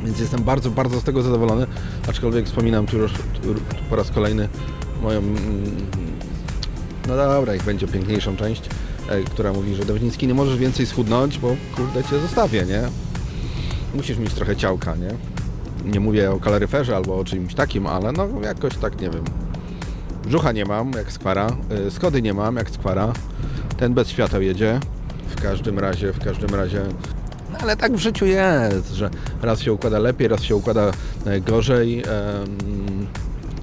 więc 0.06 0.21
jestem 0.21 0.42
bardzo, 0.42 0.71
bardzo 0.71 1.00
z 1.00 1.04
tego 1.04 1.23
zadowolony, 1.23 1.66
aczkolwiek 2.09 2.47
wspominam 2.47 2.87
tu 2.87 2.99
już 2.99 3.12
tu 3.12 3.54
po 3.90 3.97
raz 3.97 4.11
kolejny 4.11 4.49
moją, 5.02 5.18
mm, 5.18 5.37
no 7.08 7.16
dobra, 7.16 7.54
jak 7.54 7.62
będzie 7.62 7.88
piękniejszą 7.88 8.36
część, 8.36 8.62
e, 9.08 9.22
która 9.22 9.52
mówi, 9.52 9.75
że 9.75 9.84
Dawniński 9.84 10.26
nie 10.26 10.34
możesz 10.34 10.56
więcej 10.56 10.86
schudnąć, 10.86 11.38
bo 11.38 11.56
kurde 11.76 12.04
cię 12.04 12.18
zostawię, 12.18 12.64
nie? 12.64 12.82
Musisz 13.94 14.18
mieć 14.18 14.34
trochę 14.34 14.56
ciałka, 14.56 14.94
nie? 14.96 15.10
Nie 15.92 16.00
mówię 16.00 16.30
o 16.30 16.40
kaloryferze 16.40 16.96
albo 16.96 17.18
o 17.18 17.25
czymś 17.25 17.54
takim, 17.54 17.86
ale 17.86 18.12
no 18.12 18.28
jakoś 18.42 18.76
tak, 18.76 19.00
nie 19.00 19.10
wiem. 19.10 19.25
Brzucha 20.25 20.52
nie 20.52 20.64
mam, 20.64 20.92
jak 20.92 21.12
skwara, 21.12 21.56
y, 21.86 21.90
schody 21.90 22.22
nie 22.22 22.34
mam, 22.34 22.56
jak 22.56 22.70
skwara. 22.70 23.12
Ten 23.76 23.94
bez 23.94 24.08
świateł 24.08 24.42
jedzie. 24.42 24.80
W 25.28 25.42
każdym 25.42 25.78
razie, 25.78 26.12
w 26.12 26.25
każdym 26.25 26.54
razie 26.54 26.82
no 27.52 27.58
ale 27.58 27.76
tak 27.76 27.92
w 27.92 27.98
życiu 27.98 28.26
jest, 28.26 28.94
że 28.94 29.10
raz 29.42 29.60
się 29.60 29.72
układa 29.72 29.98
lepiej, 29.98 30.28
raz 30.28 30.42
się 30.42 30.56
układa 30.56 30.90
e, 31.26 31.40
gorzej. 31.40 32.02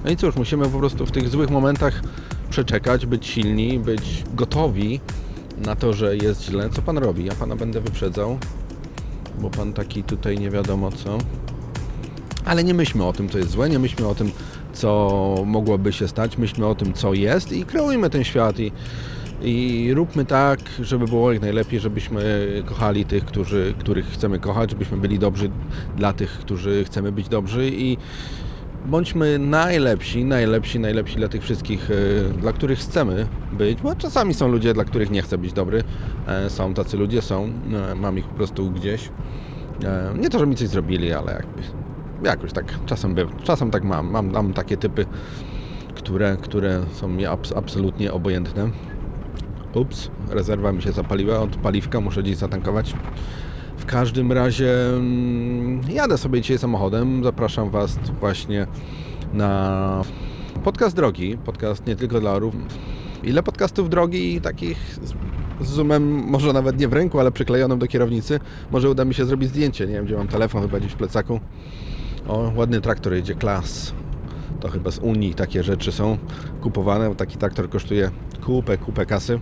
No 0.04 0.10
i 0.10 0.16
cóż, 0.16 0.36
musimy 0.36 0.68
po 0.68 0.78
prostu 0.78 1.06
w 1.06 1.10
tych 1.10 1.28
złych 1.28 1.50
momentach 1.50 2.02
przeczekać, 2.54 3.06
być 3.06 3.26
silni, 3.26 3.78
być 3.78 4.24
gotowi 4.34 5.00
na 5.66 5.76
to, 5.76 5.92
że 5.92 6.16
jest 6.16 6.42
źle. 6.42 6.70
Co 6.70 6.82
pan 6.82 6.98
robi? 6.98 7.24
Ja 7.24 7.34
pana 7.34 7.56
będę 7.56 7.80
wyprzedzał, 7.80 8.38
bo 9.38 9.50
pan 9.50 9.72
taki 9.72 10.02
tutaj 10.02 10.38
nie 10.38 10.50
wiadomo 10.50 10.92
co. 10.92 11.18
Ale 12.44 12.64
nie 12.64 12.74
myślmy 12.74 13.04
o 13.04 13.12
tym, 13.12 13.28
co 13.28 13.38
jest 13.38 13.50
złe, 13.50 13.70
nie 13.70 13.78
myślmy 13.78 14.08
o 14.08 14.14
tym, 14.14 14.30
co 14.72 15.34
mogłoby 15.46 15.92
się 15.92 16.08
stać, 16.08 16.38
myślmy 16.38 16.66
o 16.66 16.74
tym, 16.74 16.92
co 16.92 17.14
jest 17.14 17.52
i 17.52 17.64
kreujmy 17.64 18.10
ten 18.10 18.24
świat 18.24 18.58
i, 18.60 18.72
i 19.42 19.90
róbmy 19.94 20.24
tak, 20.24 20.60
żeby 20.80 21.06
było 21.06 21.32
jak 21.32 21.42
najlepiej, 21.42 21.80
żebyśmy 21.80 22.48
kochali 22.66 23.04
tych, 23.04 23.24
którzy, 23.24 23.74
których 23.78 24.06
chcemy 24.06 24.38
kochać, 24.38 24.70
żebyśmy 24.70 24.96
byli 24.96 25.18
dobrzy 25.18 25.50
dla 25.96 26.12
tych, 26.12 26.30
którzy 26.30 26.84
chcemy 26.84 27.12
być 27.12 27.28
dobrzy 27.28 27.70
i 27.70 27.96
bądźmy 28.84 29.38
najlepsi, 29.38 30.24
najlepsi, 30.24 30.78
najlepsi 30.80 31.16
dla 31.16 31.28
tych 31.28 31.42
wszystkich, 31.42 31.90
e, 31.90 31.94
dla 32.40 32.52
których 32.52 32.78
chcemy 32.78 33.26
być, 33.52 33.82
bo 33.82 33.94
czasami 33.96 34.34
są 34.34 34.48
ludzie, 34.48 34.74
dla 34.74 34.84
których 34.84 35.10
nie 35.10 35.22
chcę 35.22 35.38
być 35.38 35.52
dobry. 35.52 35.82
E, 36.26 36.50
Są 36.50 36.74
tacy 36.74 36.96
ludzie, 36.96 37.22
są, 37.22 37.52
e, 37.90 37.94
mam 37.94 38.18
ich 38.18 38.24
po 38.26 38.34
prostu 38.34 38.70
gdzieś. 38.70 39.08
Nie 40.18 40.30
to, 40.30 40.38
że 40.38 40.46
mi 40.46 40.56
coś 40.56 40.68
zrobili, 40.68 41.12
ale 41.12 41.32
jakby 41.32 41.62
jakoś 42.28 42.52
tak 42.52 42.64
czasem. 42.86 43.14
Czasem 43.44 43.70
tak 43.70 43.84
mam. 43.84 44.10
Mam, 44.10 44.30
mam 44.32 44.52
takie 44.52 44.76
typy, 44.76 45.06
które, 45.94 46.36
które 46.42 46.80
są 46.92 47.08
mi 47.08 47.24
abs- 47.26 47.52
absolutnie 47.58 48.12
obojętne. 48.12 48.70
Ups, 49.74 50.10
rezerwa 50.30 50.72
mi 50.72 50.82
się 50.82 50.92
zapaliła 50.92 51.38
od 51.40 51.56
paliwka, 51.56 52.00
muszę 52.00 52.22
gdzieś 52.22 52.36
zatankować. 52.36 52.94
W 53.84 53.86
każdym 53.86 54.32
razie 54.32 54.86
mm, 54.96 55.80
jadę 55.90 56.18
sobie 56.18 56.40
dzisiaj 56.40 56.58
samochodem. 56.58 57.24
Zapraszam 57.24 57.70
Was 57.70 57.98
właśnie 58.20 58.66
na 59.32 60.02
podcast 60.64 60.96
drogi. 60.96 61.38
Podcast 61.44 61.86
nie 61.86 61.96
tylko 61.96 62.20
dla 62.20 62.30
orów. 62.30 62.54
Ile 63.22 63.42
podcastów 63.42 63.90
drogi 63.90 64.40
takich 64.40 64.98
z, 65.60 65.68
zoomem, 65.68 66.02
może 66.12 66.52
nawet 66.52 66.78
nie 66.78 66.88
w 66.88 66.92
ręku, 66.92 67.20
ale 67.20 67.32
przyklejonym 67.32 67.78
do 67.78 67.86
kierownicy. 67.86 68.40
Może 68.70 68.90
uda 68.90 69.04
mi 69.04 69.14
się 69.14 69.24
zrobić 69.24 69.48
zdjęcie. 69.48 69.86
Nie 69.86 69.92
wiem, 69.92 70.04
gdzie 70.04 70.16
mam 70.16 70.28
telefon, 70.28 70.62
chyba 70.62 70.80
gdzieś 70.80 70.92
w 70.92 70.96
plecaku. 70.96 71.40
O, 72.28 72.52
ładny 72.56 72.80
traktor 72.80 73.14
jedzie, 73.14 73.34
klas. 73.34 73.94
To 74.60 74.68
chyba 74.68 74.90
z 74.90 74.98
Unii 74.98 75.34
takie 75.34 75.62
rzeczy 75.62 75.92
są 75.92 76.18
kupowane. 76.60 77.08
bo 77.08 77.14
Taki 77.14 77.36
traktor 77.36 77.70
kosztuje 77.70 78.10
kupę, 78.44 78.78
kupę 78.78 79.06
kasy. 79.06 79.40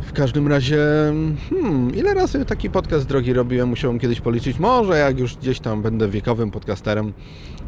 W 0.00 0.12
każdym 0.12 0.48
razie, 0.48 0.78
hmm, 1.50 1.94
ile 1.94 2.14
razy 2.14 2.44
taki 2.44 2.70
podcast 2.70 3.06
drogi 3.06 3.32
robiłem, 3.32 3.68
musiałem 3.68 3.98
kiedyś 3.98 4.20
policzyć. 4.20 4.58
Może 4.58 4.98
jak 4.98 5.18
już 5.18 5.36
gdzieś 5.36 5.60
tam 5.60 5.82
będę 5.82 6.08
wiekowym 6.08 6.50
podcasterem 6.50 7.12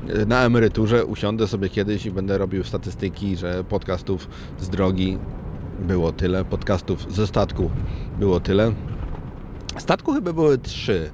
e, 0.08 0.26
na 0.26 0.44
emeryturze, 0.44 1.04
usiądę 1.04 1.48
sobie 1.48 1.68
kiedyś 1.68 2.06
i 2.06 2.10
będę 2.10 2.38
robił 2.38 2.64
statystyki, 2.64 3.36
że 3.36 3.64
podcastów 3.64 4.28
z 4.60 4.68
drogi 4.68 5.18
było 5.80 6.12
tyle, 6.12 6.44
podcastów 6.44 7.14
ze 7.14 7.26
statku 7.26 7.70
było 8.18 8.40
tyle. 8.40 8.72
Statku 9.78 10.12
chyba 10.12 10.32
były 10.32 10.58
trzy, 10.58 11.10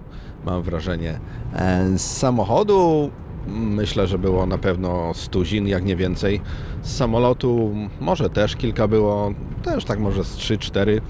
mam 0.46 0.62
wrażenie. 0.62 1.20
E, 1.54 1.98
Z 1.98 2.18
samochodu 2.18 3.10
myślę, 3.48 4.06
że 4.06 4.18
było 4.18 4.46
na 4.46 4.58
pewno 4.58 5.14
stuzin, 5.14 5.68
jak 5.68 5.84
nie 5.84 5.96
więcej. 5.96 6.40
Z 6.82 6.96
samolotu 6.96 7.74
może 8.00 8.30
też 8.30 8.56
kilka 8.56 8.88
było, 8.88 9.34
też 9.62 9.84
tak 9.84 9.98
może 9.98 10.24
z 10.24 10.32
trzy, 10.34 10.58
cztery 10.58 11.00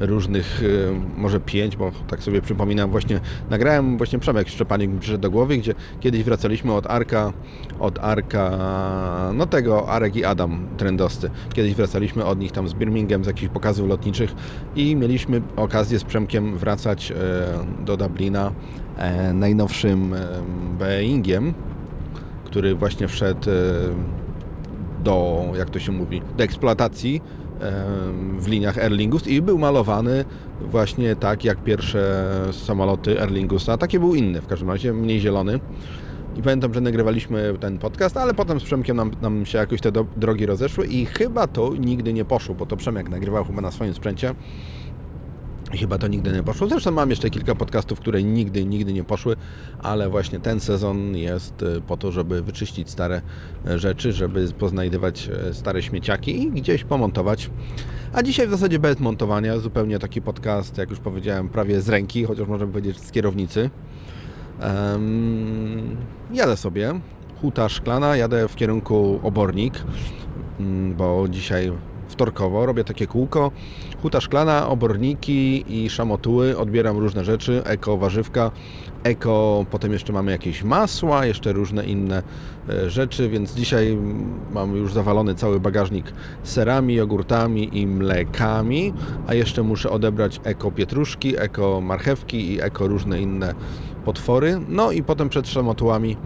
różnych, 0.00 0.62
y, 0.62 0.92
może 1.16 1.40
pięć, 1.40 1.76
bo 1.76 1.90
tak 2.08 2.22
sobie 2.22 2.42
przypominam 2.42 2.90
właśnie, 2.90 3.20
nagrałem 3.50 3.96
właśnie 3.96 4.18
Przemek 4.18 4.48
Szczepanik 4.48 4.90
przyszedł 4.98 5.22
do 5.22 5.30
głowy, 5.30 5.58
gdzie 5.58 5.74
kiedyś 6.00 6.22
wracaliśmy 6.22 6.72
od 6.72 6.86
Arka, 6.86 7.32
od 7.80 7.98
Arka, 7.98 8.50
no 9.34 9.46
tego 9.46 9.88
Arek 9.88 10.16
i 10.16 10.24
Adam 10.24 10.66
trendowscy. 10.76 11.30
Kiedyś 11.54 11.74
wracaliśmy 11.74 12.24
od 12.24 12.38
nich 12.38 12.52
tam 12.52 12.68
z 12.68 12.74
Birmingham, 12.74 13.24
z 13.24 13.26
jakichś 13.26 13.52
pokazów 13.52 13.88
lotniczych 13.88 14.34
i 14.76 14.96
mieliśmy 14.96 15.42
okazję 15.56 15.98
z 15.98 16.04
Przemkiem 16.04 16.58
wracać 16.58 17.10
e, 17.10 17.14
do 17.84 17.96
Dublina 17.96 18.52
e, 18.96 19.32
najnowszym 19.32 20.14
e, 20.14 20.26
Boeingiem, 20.78 21.54
który 22.44 22.74
właśnie 22.74 23.08
wszedł 23.08 23.50
e, 23.50 23.54
do, 25.04 25.44
jak 25.58 25.70
to 25.70 25.78
się 25.78 25.92
mówi, 25.92 26.22
do 26.36 26.44
eksploatacji 26.44 27.22
w 28.38 28.48
liniach 28.48 28.78
Erlingus 28.78 29.26
i 29.26 29.42
był 29.42 29.58
malowany 29.58 30.24
właśnie 30.60 31.16
tak 31.16 31.44
jak 31.44 31.58
pierwsze 31.58 32.24
samoloty 32.52 33.20
Erlingusa. 33.20 33.78
Taki 33.78 33.98
był 33.98 34.14
inny 34.14 34.40
w 34.40 34.46
każdym 34.46 34.70
razie, 34.70 34.92
mniej 34.92 35.20
zielony. 35.20 35.60
I 36.36 36.42
pamiętam, 36.42 36.74
że 36.74 36.80
nagrywaliśmy 36.80 37.54
ten 37.60 37.78
podcast, 37.78 38.16
ale 38.16 38.34
potem 38.34 38.60
z 38.60 38.64
Przemkiem 38.64 38.96
nam, 38.96 39.10
nam 39.22 39.46
się 39.46 39.58
jakoś 39.58 39.80
te 39.80 39.92
do, 39.92 40.06
drogi 40.16 40.46
rozeszły 40.46 40.86
i 40.86 41.06
chyba 41.06 41.46
to 41.46 41.72
nigdy 41.78 42.12
nie 42.12 42.24
poszło, 42.24 42.54
bo 42.54 42.66
to 42.66 42.76
Przemek 42.76 43.08
nagrywał 43.08 43.44
chyba 43.44 43.60
na 43.60 43.70
swoim 43.70 43.94
sprzęcie. 43.94 44.34
I 45.72 45.78
chyba 45.78 45.98
to 45.98 46.08
nigdy 46.08 46.32
nie 46.32 46.42
poszło. 46.42 46.68
Zresztą 46.68 46.90
mam 46.90 47.10
jeszcze 47.10 47.30
kilka 47.30 47.54
podcastów, 47.54 48.00
które 48.00 48.22
nigdy, 48.22 48.64
nigdy 48.64 48.92
nie 48.92 49.04
poszły, 49.04 49.36
ale 49.82 50.08
właśnie 50.08 50.40
ten 50.40 50.60
sezon 50.60 51.16
jest 51.16 51.62
y, 51.62 51.80
po 51.80 51.96
to, 51.96 52.12
żeby 52.12 52.42
wyczyścić 52.42 52.90
stare 52.90 53.22
e, 53.66 53.78
rzeczy, 53.78 54.12
żeby 54.12 54.48
poznajdywać 54.58 55.28
e, 55.28 55.54
stare 55.54 55.82
śmieciaki 55.82 56.42
i 56.42 56.50
gdzieś 56.50 56.84
pomontować. 56.84 57.50
A 58.12 58.22
dzisiaj 58.22 58.46
w 58.46 58.50
zasadzie 58.50 58.78
bez 58.78 59.00
montowania, 59.00 59.58
zupełnie 59.58 59.98
taki 59.98 60.22
podcast, 60.22 60.78
jak 60.78 60.90
już 60.90 60.98
powiedziałem, 60.98 61.48
prawie 61.48 61.80
z 61.80 61.88
ręki, 61.88 62.24
chociaż 62.24 62.48
możemy 62.48 62.72
powiedzieć 62.72 63.00
z 63.00 63.10
kierownicy. 63.10 63.70
Um, 64.62 65.96
jadę 66.32 66.56
sobie, 66.56 67.00
huta 67.40 67.68
szklana, 67.68 68.16
jadę 68.16 68.48
w 68.48 68.56
kierunku 68.56 69.20
obornik, 69.22 69.74
mm, 70.60 70.94
bo 70.94 71.28
dzisiaj 71.28 71.72
wtorkowo 72.08 72.66
robię 72.66 72.84
takie 72.84 73.06
kółko. 73.06 73.50
Huta 74.04 74.20
szklana, 74.20 74.68
oborniki 74.68 75.64
i 75.68 75.90
szamotuły, 75.90 76.58
odbieram 76.58 76.98
różne 76.98 77.24
rzeczy, 77.24 77.62
eko 77.64 77.96
warzywka, 77.96 78.50
eko, 79.04 79.66
potem 79.70 79.92
jeszcze 79.92 80.12
mamy 80.12 80.32
jakieś 80.32 80.64
masła, 80.64 81.26
jeszcze 81.26 81.52
różne 81.52 81.84
inne 81.84 82.22
e, 82.68 82.90
rzeczy, 82.90 83.28
więc 83.28 83.54
dzisiaj 83.54 83.98
mam 84.52 84.76
już 84.76 84.92
zawalony 84.92 85.34
cały 85.34 85.60
bagażnik 85.60 86.12
serami, 86.42 86.94
jogurtami 86.94 87.78
i 87.78 87.86
mlekami, 87.86 88.92
a 89.26 89.34
jeszcze 89.34 89.62
muszę 89.62 89.90
odebrać 89.90 90.40
eko 90.44 90.70
pietruszki, 90.70 91.38
eko 91.38 91.80
marchewki 91.80 92.52
i 92.52 92.62
eko 92.62 92.88
różne 92.88 93.20
inne 93.20 93.54
potwory. 94.04 94.60
No 94.68 94.92
i 94.92 95.02
potem 95.02 95.28
przed 95.28 95.48
szamotułami 95.48 96.16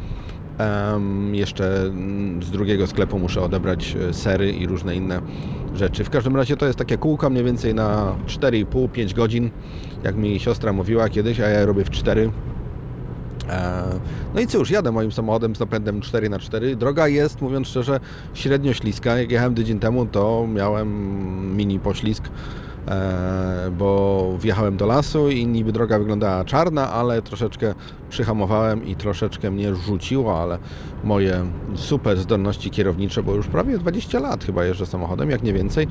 um, 0.59 1.35
jeszcze 1.35 1.91
z 2.43 2.51
drugiego 2.51 2.87
sklepu 2.87 3.19
muszę 3.19 3.43
odebrać 3.43 3.97
e, 4.11 4.15
sery 4.15 4.53
i 4.53 4.67
różne 4.67 4.97
inne 4.97 5.21
rzeczy. 5.75 6.05
W 6.05 6.11
każdym 6.11 6.37
razie 6.37 6.57
to 6.57 6.67
jest 6.67 6.79
takie 6.79 6.99
kółko 6.99 7.31
mniej 7.31 7.45
więcej 7.45 7.75
na 7.75 8.17
4,5-5 8.27 9.15
godzin, 9.15 9.51
jak 10.05 10.17
mi 10.17 10.41
siostra 10.41 10.73
mówiła 10.73 11.09
kiedyś, 11.09 11.41
a 11.41 11.49
ja 11.49 11.67
robię 11.67 11.85
w 11.85 11.91
4. 11.91 12.31
E, 13.49 13.83
no 14.35 14.41
i 14.41 14.47
cóż, 14.47 14.71
jadę 14.71 14.93
moim 14.93 15.13
samochodem 15.13 15.57
z 15.57 15.61
napędem 15.61 16.01
4x4. 16.01 16.77
Droga 16.77 17.09
jest, 17.09 17.41
mówiąc 17.43 17.69
szczerze, 17.69 18.01
średnio 18.35 18.73
śliska. 18.73 19.19
Jak 19.19 19.31
jechałem 19.31 19.55
tydzień 19.55 19.79
temu, 19.79 20.07
to 20.07 20.47
miałem 20.55 21.57
mini 21.57 21.81
poślizg 21.81 22.25
bo 23.79 24.33
wjechałem 24.39 24.77
do 24.77 24.87
lasu 24.87 25.29
i 25.29 25.47
niby 25.47 25.73
droga 25.73 25.99
wyglądała 25.99 26.45
czarna, 26.45 26.93
ale 26.93 27.23
troszeczkę 27.23 27.75
przyhamowałem 28.11 28.87
i 28.87 28.97
troszeczkę 28.97 29.51
mnie 29.51 29.75
rzuciło, 29.75 30.43
ale 30.43 30.59
moje 31.05 31.47
super 31.75 32.19
zdolności 32.19 32.71
kierownicze, 32.71 33.23
bo 33.23 33.35
już 33.35 33.47
prawie 33.47 33.79
20 33.79 34.21
lat 34.21 34.45
chyba 34.45 34.65
jeżdżę 34.65 34.87
samochodem, 34.87 35.31
jak 35.31 35.43
nie 35.43 35.53
więcej. 35.53 35.87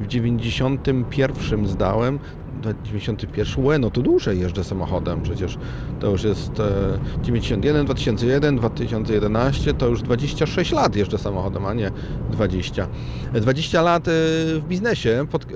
W 0.00 0.06
91 0.06 1.66
zdałem 1.66 2.18
91, 2.84 3.64
łe, 3.64 3.78
no 3.78 3.90
to 3.90 4.00
dłużej 4.00 4.40
jeżdżę 4.40 4.64
samochodem, 4.64 5.22
przecież 5.22 5.58
to 6.00 6.10
już 6.10 6.24
jest 6.24 6.52
91, 7.22 7.84
2001, 7.84 8.56
2011, 8.56 9.74
to 9.74 9.88
już 9.88 10.02
26 10.02 10.72
lat 10.72 10.96
jeżdżę 10.96 11.18
samochodem, 11.18 11.66
a 11.66 11.74
nie 11.74 11.90
20. 12.30 12.88
20 13.34 13.82
lat 13.82 14.08
e, 14.08 14.10
w 14.60 14.62
biznesie 14.68 15.26
pod, 15.30 15.44
e, 15.44 15.46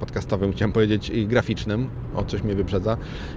podcastowym, 0.00 0.52
chciałem 0.52 0.72
powiedzieć, 0.72 1.10
i 1.10 1.26
graficznym, 1.26 1.88
o 2.14 2.24
coś 2.24 2.42
mnie 2.42 2.54
wyprzedza. 2.54 2.96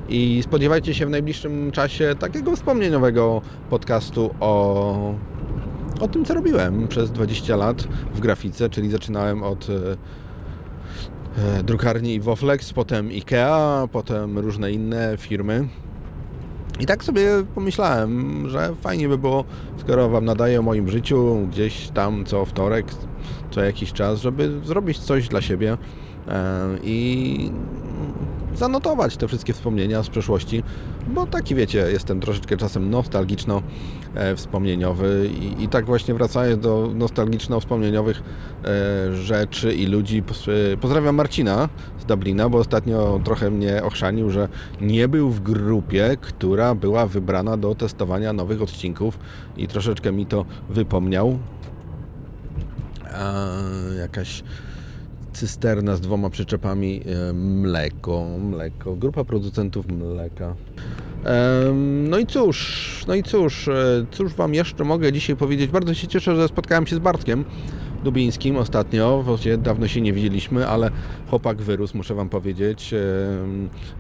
I 0.09 0.41
spodziewajcie 0.43 0.93
się 0.93 1.05
w 1.05 1.09
najbliższym 1.09 1.71
czasie 1.71 2.15
takiego 2.19 2.55
wspomnieniowego 2.55 3.41
podcastu 3.69 4.35
o 4.39 5.13
o 5.99 6.07
tym, 6.07 6.25
co 6.25 6.33
robiłem 6.33 6.87
przez 6.87 7.11
20 7.11 7.55
lat 7.55 7.87
w 8.13 8.19
grafice, 8.19 8.69
czyli 8.69 8.89
zaczynałem 8.89 9.43
od 9.43 9.69
e, 9.69 9.73
E, 9.73 10.22
drukarni 11.63 12.19
Woflex, 12.19 12.73
potem 12.73 13.07
IKEA, 13.09 13.87
potem 13.91 14.39
różne 14.39 14.71
inne 14.71 15.17
firmy. 15.17 15.67
I 16.79 16.85
tak 16.85 17.03
sobie 17.03 17.27
pomyślałem, 17.55 18.43
że 18.49 18.75
fajnie 18.81 19.09
by 19.09 19.17
było, 19.17 19.45
skoro 19.77 20.09
Wam 20.09 20.25
nadaję 20.25 20.59
o 20.59 20.61
moim 20.61 20.89
życiu 20.89 21.47
gdzieś 21.51 21.87
tam 21.89 22.25
co 22.25 22.45
wtorek, 22.45 22.85
co 23.51 23.63
jakiś 23.63 23.93
czas, 23.93 24.21
żeby 24.21 24.61
zrobić 24.65 24.99
coś 24.99 25.27
dla 25.27 25.41
siebie 25.41 25.77
e, 26.27 26.69
i 26.83 27.51
zanotować 28.55 29.17
te 29.17 29.27
wszystkie 29.27 29.53
wspomnienia 29.53 30.03
z 30.03 30.09
przeszłości, 30.09 30.63
bo 31.07 31.27
taki 31.27 31.55
wiecie, 31.55 31.87
jestem 31.91 32.19
troszeczkę 32.19 32.57
czasem 32.57 32.91
nostalgiczno-wspomnieniowy 32.91 35.29
i, 35.41 35.63
i 35.63 35.67
tak 35.67 35.85
właśnie 35.85 36.13
wracając 36.13 36.63
do 36.63 36.89
nostalgiczno-wspomnieniowych 36.95 38.23
e, 38.65 39.15
rzeczy 39.15 39.73
i 39.73 39.85
ludzi, 39.85 40.23
pozdrawiam 40.81 41.15
Marcina 41.15 41.69
z 41.99 42.05
Dublina, 42.05 42.49
bo 42.49 42.57
ostatnio 42.57 43.19
trochę 43.23 43.51
mnie 43.51 43.83
ochrzanił, 43.83 44.29
że 44.29 44.47
nie 44.81 45.07
był 45.07 45.29
w 45.29 45.39
grupie, 45.39 46.17
która 46.21 46.75
była 46.75 47.07
wybrana 47.07 47.57
do 47.57 47.75
testowania 47.75 48.33
nowych 48.33 48.61
odcinków 48.61 49.19
i 49.57 49.67
troszeczkę 49.67 50.11
mi 50.11 50.25
to 50.25 50.45
wypomniał. 50.69 51.39
A, 53.13 53.45
jakaś 53.99 54.43
cysterna 55.33 55.95
z 55.95 56.01
dwoma 56.01 56.29
przyczepami 56.29 57.01
e, 57.29 57.33
mleko, 57.33 58.25
mleko, 58.39 58.95
grupa 58.95 59.23
producentów 59.23 59.87
mleka. 59.87 60.55
No 62.09 62.17
i 62.17 62.25
cóż, 62.25 63.05
no 63.07 63.15
i 63.15 63.23
cóż, 63.23 63.67
e, 63.67 64.05
cóż 64.11 64.33
Wam 64.33 64.53
jeszcze 64.53 64.83
mogę 64.83 65.13
dzisiaj 65.13 65.35
powiedzieć? 65.35 65.71
Bardzo 65.71 65.93
się 65.93 66.07
cieszę, 66.07 66.35
że 66.35 66.47
spotkałem 66.47 66.87
się 66.87 66.95
z 66.95 66.99
Bartkiem. 66.99 67.45
Dubińskim 68.03 68.57
ostatnio. 68.57 69.23
Właściwie 69.23 69.57
dawno 69.57 69.87
się 69.87 70.01
nie 70.01 70.13
widzieliśmy, 70.13 70.67
ale 70.67 70.91
chłopak 71.29 71.61
wyrósł, 71.61 71.97
muszę 71.97 72.15
Wam 72.15 72.29
powiedzieć. 72.29 72.93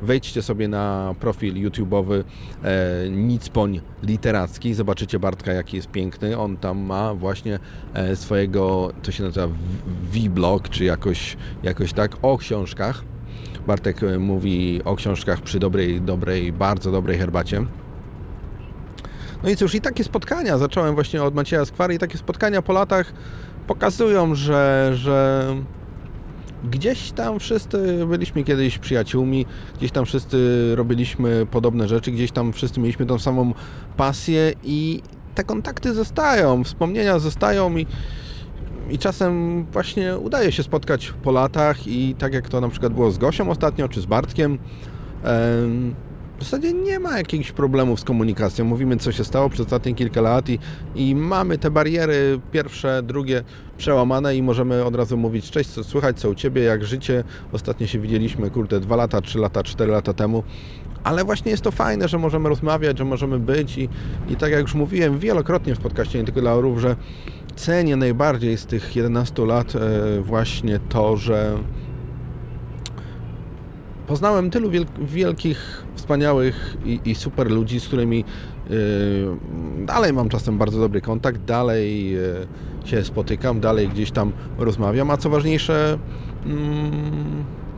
Wejdźcie 0.01 0.41
sobie 0.41 0.67
na 0.67 1.15
profil 1.19 1.55
YouTube'owy 1.55 2.23
e, 2.63 3.09
Nicpoń 3.09 3.81
Literacki. 4.03 4.73
Zobaczycie 4.73 5.19
Bartka, 5.19 5.53
jaki 5.53 5.77
jest 5.77 5.91
piękny. 5.91 6.37
On 6.37 6.57
tam 6.57 6.79
ma 6.79 7.13
właśnie 7.13 7.59
e, 7.93 8.15
swojego, 8.15 8.93
co 9.03 9.11
się 9.11 9.23
nazywa 9.23 9.47
V-blog, 10.13 10.69
czy 10.69 10.83
jakoś, 10.83 11.37
jakoś 11.63 11.93
tak, 11.93 12.17
o 12.21 12.37
książkach. 12.37 13.03
Bartek 13.67 14.03
e, 14.03 14.19
mówi 14.19 14.81
o 14.85 14.95
książkach 14.95 15.41
przy 15.41 15.59
dobrej, 15.59 16.01
dobrej, 16.01 16.53
bardzo 16.53 16.91
dobrej 16.91 17.17
herbacie. 17.17 17.65
No 19.43 19.49
i 19.49 19.55
cóż, 19.55 19.75
i 19.75 19.81
takie 19.81 20.03
spotkania, 20.03 20.57
zacząłem 20.57 20.95
właśnie 20.95 21.23
od 21.23 21.35
Macieja 21.35 21.65
Skwary 21.65 21.93
i 21.93 21.99
takie 21.99 22.17
spotkania 22.17 22.61
po 22.61 22.73
latach 22.73 23.13
pokazują, 23.67 24.35
że, 24.35 24.91
że 24.95 25.47
gdzieś 26.63 27.11
tam 27.11 27.39
wszyscy 27.39 28.05
byliśmy 28.07 28.43
kiedyś 28.43 28.77
przyjaciółmi, 28.77 29.45
gdzieś 29.77 29.91
tam 29.91 30.05
wszyscy 30.05 30.71
robiliśmy 30.75 31.45
podobne 31.51 31.87
rzeczy, 31.87 32.11
gdzieś 32.11 32.31
tam 32.31 32.53
wszyscy 32.53 32.79
mieliśmy 32.79 33.05
tą 33.05 33.19
samą 33.19 33.53
pasję 33.97 34.53
i 34.63 35.01
te 35.35 35.43
kontakty 35.43 35.93
zostają, 35.93 36.63
wspomnienia 36.63 37.19
zostają 37.19 37.77
i, 37.77 37.87
i 38.89 38.97
czasem 38.97 39.63
właśnie 39.65 40.17
udaje 40.17 40.51
się 40.51 40.63
spotkać 40.63 41.13
po 41.23 41.31
latach 41.31 41.87
i 41.87 42.15
tak 42.19 42.33
jak 42.33 42.49
to 42.49 42.61
na 42.61 42.69
przykład 42.69 42.93
było 42.93 43.11
z 43.11 43.17
Gosią 43.17 43.49
ostatnio, 43.49 43.89
czy 43.89 44.01
z 44.01 44.05
Bartkiem, 44.05 44.57
w 46.39 46.43
zasadzie 46.43 46.73
nie 46.73 46.99
ma 46.99 47.17
jakichś 47.17 47.51
problemów 47.51 47.99
z 47.99 48.03
komunikacją. 48.03 48.65
Mówimy, 48.65 48.97
co 48.97 49.11
się 49.11 49.23
stało 49.23 49.49
przez 49.49 49.65
ostatnie 49.65 49.93
kilka 49.95 50.21
lat 50.21 50.49
i, 50.49 50.59
i 50.95 51.15
mamy 51.15 51.57
te 51.57 51.71
bariery 51.71 52.39
pierwsze, 52.51 53.03
drugie 53.03 53.43
przełamane 53.77 54.35
i 54.35 54.43
możemy 54.43 54.83
od 54.85 54.95
razu 54.95 55.17
mówić, 55.17 55.51
cześć, 55.51 55.69
co 55.69 55.83
słychać, 55.83 56.19
co 56.19 56.29
u 56.29 56.35
Ciebie, 56.35 56.61
jak 56.61 56.85
życie. 56.85 57.23
Ostatnio 57.51 57.87
się 57.87 57.99
widzieliśmy, 57.99 58.49
kurde, 58.49 58.79
dwa 58.79 58.95
lata, 58.95 59.21
trzy 59.21 59.39
lata, 59.39 59.63
cztery 59.63 59.91
lata 59.91 60.13
temu. 60.13 60.43
Ale 61.03 61.23
właśnie 61.23 61.51
jest 61.51 61.63
to 61.63 61.71
fajne, 61.71 62.07
że 62.07 62.17
możemy 62.17 62.49
rozmawiać, 62.49 62.97
że 62.97 63.05
możemy 63.05 63.39
być 63.39 63.77
i, 63.77 63.89
i 64.29 64.35
tak 64.35 64.51
jak 64.51 64.61
już 64.61 64.73
mówiłem 64.73 65.19
wielokrotnie 65.19 65.75
w 65.75 65.79
podcaście, 65.79 66.19
nie 66.19 66.25
tylko 66.25 66.41
dla 66.41 66.53
orów, 66.53 66.79
że 66.79 66.95
cenię 67.55 67.95
najbardziej 67.95 68.57
z 68.57 68.65
tych 68.65 68.95
11 68.95 69.45
lat 69.45 69.75
e, 69.75 70.21
właśnie 70.21 70.79
to, 70.89 71.17
że 71.17 71.57
poznałem 74.07 74.49
tylu 74.49 74.71
wielkich, 75.01 75.82
wspaniałych 76.03 76.77
i, 76.85 76.99
i, 77.05 77.15
super 77.15 77.51
ludzi, 77.51 77.79
z 77.79 77.87
którymi 77.87 78.23
yy, 78.69 78.75
dalej 79.85 80.13
mam 80.13 80.29
czasem 80.29 80.57
bardzo 80.57 80.79
dobry 80.79 81.01
kontakt, 81.01 81.41
dalej 81.43 82.11
yy, 82.11 82.47
się 82.85 83.03
spotykam, 83.03 83.59
dalej 83.59 83.89
gdzieś 83.89 84.11
tam 84.11 84.31
rozmawiam, 84.57 85.11
a 85.11 85.17
co 85.17 85.29
ważniejsze, 85.29 85.97
yy, 86.45 86.53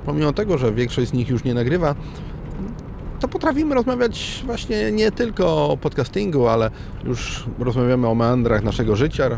pomimo 0.06 0.34
tego, 0.34 0.58
że 0.58 0.74
większość 0.74 1.10
z 1.10 1.14
nich 1.14 1.30
już 1.30 1.44
nie 1.44 1.54
nagrywa, 1.54 1.96
to 3.20 3.28
potrafimy 3.28 3.76
rozmawiać 3.76 4.44
właśnie 4.46 4.92
nie 4.92 5.12
tylko 5.12 5.70
o 5.70 5.78
podcastingu, 5.78 6.48
ale 6.48 6.72
już 7.04 7.46
rozmawiamy 7.60 8.08
o 8.08 8.16
meandrach 8.16 8.64
naszego 8.64 8.96
życia, 8.96 9.38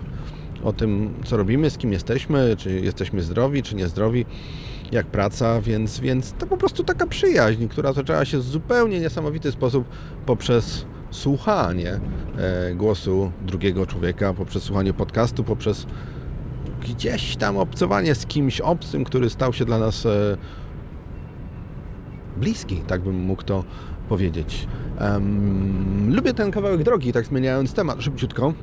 o 0.64 0.74
tym, 0.74 1.14
co 1.26 1.38
robimy, 1.38 1.70
z 1.70 1.78
kim 1.78 1.94
jesteśmy, 1.94 2.56
czy 2.58 2.82
jesteśmy 2.82 3.22
zdrowi, 3.22 3.64
czy 3.64 3.76
niezdrowi, 3.76 4.26
jak 4.92 5.08
praca, 5.08 5.62
więc, 5.62 6.00
więc 6.00 6.34
to 6.34 6.48
po 6.48 6.58
prostu 6.58 6.84
taka 6.84 7.08
przyjaźń, 7.08 7.68
która 7.68 7.94
zaczęła 7.94 8.26
się 8.26 8.38
w 8.38 8.44
zupełnie 8.44 9.00
niesamowity 9.00 9.52
sposób 9.52 9.88
poprzez 10.26 10.86
słuchanie 11.12 12.00
e, 12.38 12.76
głosu 12.76 13.32
drugiego 13.46 13.86
człowieka, 13.86 14.34
poprzez 14.34 14.64
słuchanie 14.64 14.94
podcastu, 14.94 15.44
poprzez 15.44 15.86
gdzieś 16.82 17.36
tam 17.36 17.58
obcowanie 17.58 18.16
z 18.16 18.26
kimś 18.26 18.62
obcym, 18.62 19.04
który 19.04 19.30
stał 19.30 19.54
się 19.54 19.66
dla 19.66 19.80
nas 19.80 20.06
e, 20.06 20.38
bliski, 22.38 22.76
tak 22.76 23.02
bym 23.02 23.16
mógł 23.20 23.44
to 23.44 23.64
powiedzieć. 24.10 24.68
Em, 25.00 26.16
lubię 26.16 26.34
ten 26.34 26.52
kawałek 26.52 26.84
drogi, 26.84 27.14
tak 27.14 27.26
zmieniając 27.26 27.74
temat 27.74 28.02
szybciutko. 28.02 28.54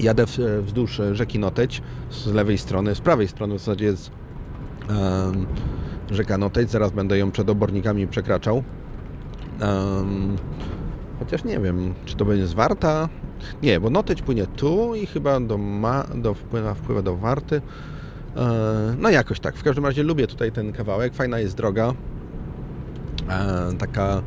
Jadę 0.00 0.24
wzdłuż 0.62 1.00
rzeki 1.12 1.38
Noteć 1.38 1.82
z 2.10 2.26
lewej 2.26 2.58
strony, 2.58 2.94
z 2.94 3.00
prawej 3.00 3.28
strony 3.28 3.54
w 3.54 3.58
zasadzie 3.58 3.84
jest 3.84 4.10
rzeka 6.10 6.38
Noteć, 6.38 6.70
zaraz 6.70 6.92
będę 6.92 7.18
ją 7.18 7.30
przed 7.30 7.50
obornikami 7.50 8.06
przekraczał. 8.06 8.62
Chociaż 11.18 11.44
nie 11.44 11.60
wiem, 11.60 11.94
czy 12.04 12.16
to 12.16 12.24
będzie 12.24 12.46
z 12.46 12.54
Warta. 12.54 13.08
Nie, 13.62 13.80
bo 13.80 13.90
Noteć 13.90 14.22
płynie 14.22 14.46
tu 14.46 14.94
i 14.94 15.06
chyba 15.06 15.40
do, 15.40 15.58
ma, 15.58 16.04
do 16.14 16.34
wpływa, 16.34 16.74
wpływa 16.74 17.02
do 17.02 17.16
Warty. 17.16 17.60
E, 18.36 18.96
No 18.98 19.10
jakoś 19.10 19.40
tak. 19.40 19.56
W 19.56 19.62
każdym 19.62 19.86
razie 19.86 20.02
lubię 20.02 20.26
tutaj 20.26 20.52
ten 20.52 20.72
kawałek. 20.72 21.14
Fajna 21.14 21.38
jest 21.38 21.56
droga. 21.56 21.92
E, 23.30 23.72
Taka 23.78 24.22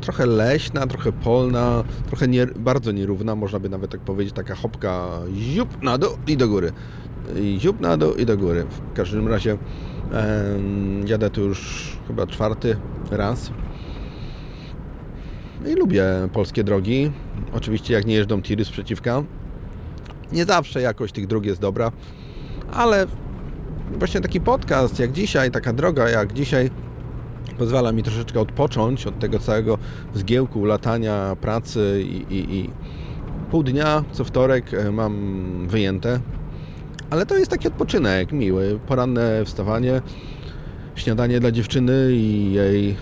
trochę 0.00 0.26
leśna, 0.26 0.86
trochę 0.86 1.12
polna, 1.12 1.84
trochę 2.06 2.28
nie, 2.28 2.46
bardzo 2.46 2.92
nierówna, 2.92 3.34
można 3.34 3.58
by 3.58 3.68
nawet 3.68 3.90
tak 3.90 4.00
powiedzieć, 4.00 4.34
taka 4.34 4.54
hopka 4.54 5.08
ziup 5.34 5.82
na 5.82 5.98
dół 5.98 6.10
i 6.26 6.36
do 6.36 6.48
góry. 6.48 6.72
I 7.36 7.58
ziup 7.60 7.80
na 7.80 7.96
dół 7.96 8.14
i 8.14 8.26
do 8.26 8.36
góry. 8.36 8.64
W 8.70 8.92
każdym 8.92 9.28
razie 9.28 9.58
jadę 11.06 11.30
tu 11.30 11.40
już 11.40 11.92
chyba 12.08 12.26
czwarty 12.26 12.76
raz. 13.10 13.50
I 15.66 15.74
lubię 15.74 16.04
polskie 16.32 16.64
drogi. 16.64 17.12
Oczywiście 17.52 17.94
jak 17.94 18.06
nie 18.06 18.14
jeżdżą 18.14 18.42
tiry 18.42 18.64
sprzeciwka. 18.64 19.22
Nie 20.32 20.44
zawsze 20.44 20.80
jakość 20.80 21.14
tych 21.14 21.26
dróg 21.26 21.44
jest 21.44 21.60
dobra, 21.60 21.92
ale 22.72 23.06
właśnie 23.98 24.20
taki 24.20 24.40
podcast 24.40 24.98
jak 24.98 25.12
dzisiaj, 25.12 25.50
taka 25.50 25.72
droga 25.72 26.08
jak 26.08 26.32
dzisiaj 26.32 26.70
pozwala 27.58 27.92
mi 27.92 28.02
troszeczkę 28.02 28.40
odpocząć 28.40 29.06
od 29.06 29.18
tego 29.18 29.38
całego 29.38 29.78
zgiełku, 30.14 30.64
latania, 30.64 31.36
pracy 31.40 32.04
i, 32.04 32.34
i, 32.34 32.56
i 32.56 32.70
pół 33.50 33.62
dnia 33.62 34.04
co 34.12 34.24
wtorek 34.24 34.74
e, 34.74 34.92
mam 34.92 35.66
wyjęte. 35.68 36.20
Ale 37.10 37.26
to 37.26 37.38
jest 37.38 37.50
taki 37.50 37.68
odpoczynek 37.68 38.32
miły, 38.32 38.80
poranne 38.86 39.44
wstawanie, 39.44 40.02
śniadanie 40.94 41.40
dla 41.40 41.50
dziewczyny 41.50 42.08
i 42.12 42.52
jej 42.52 42.96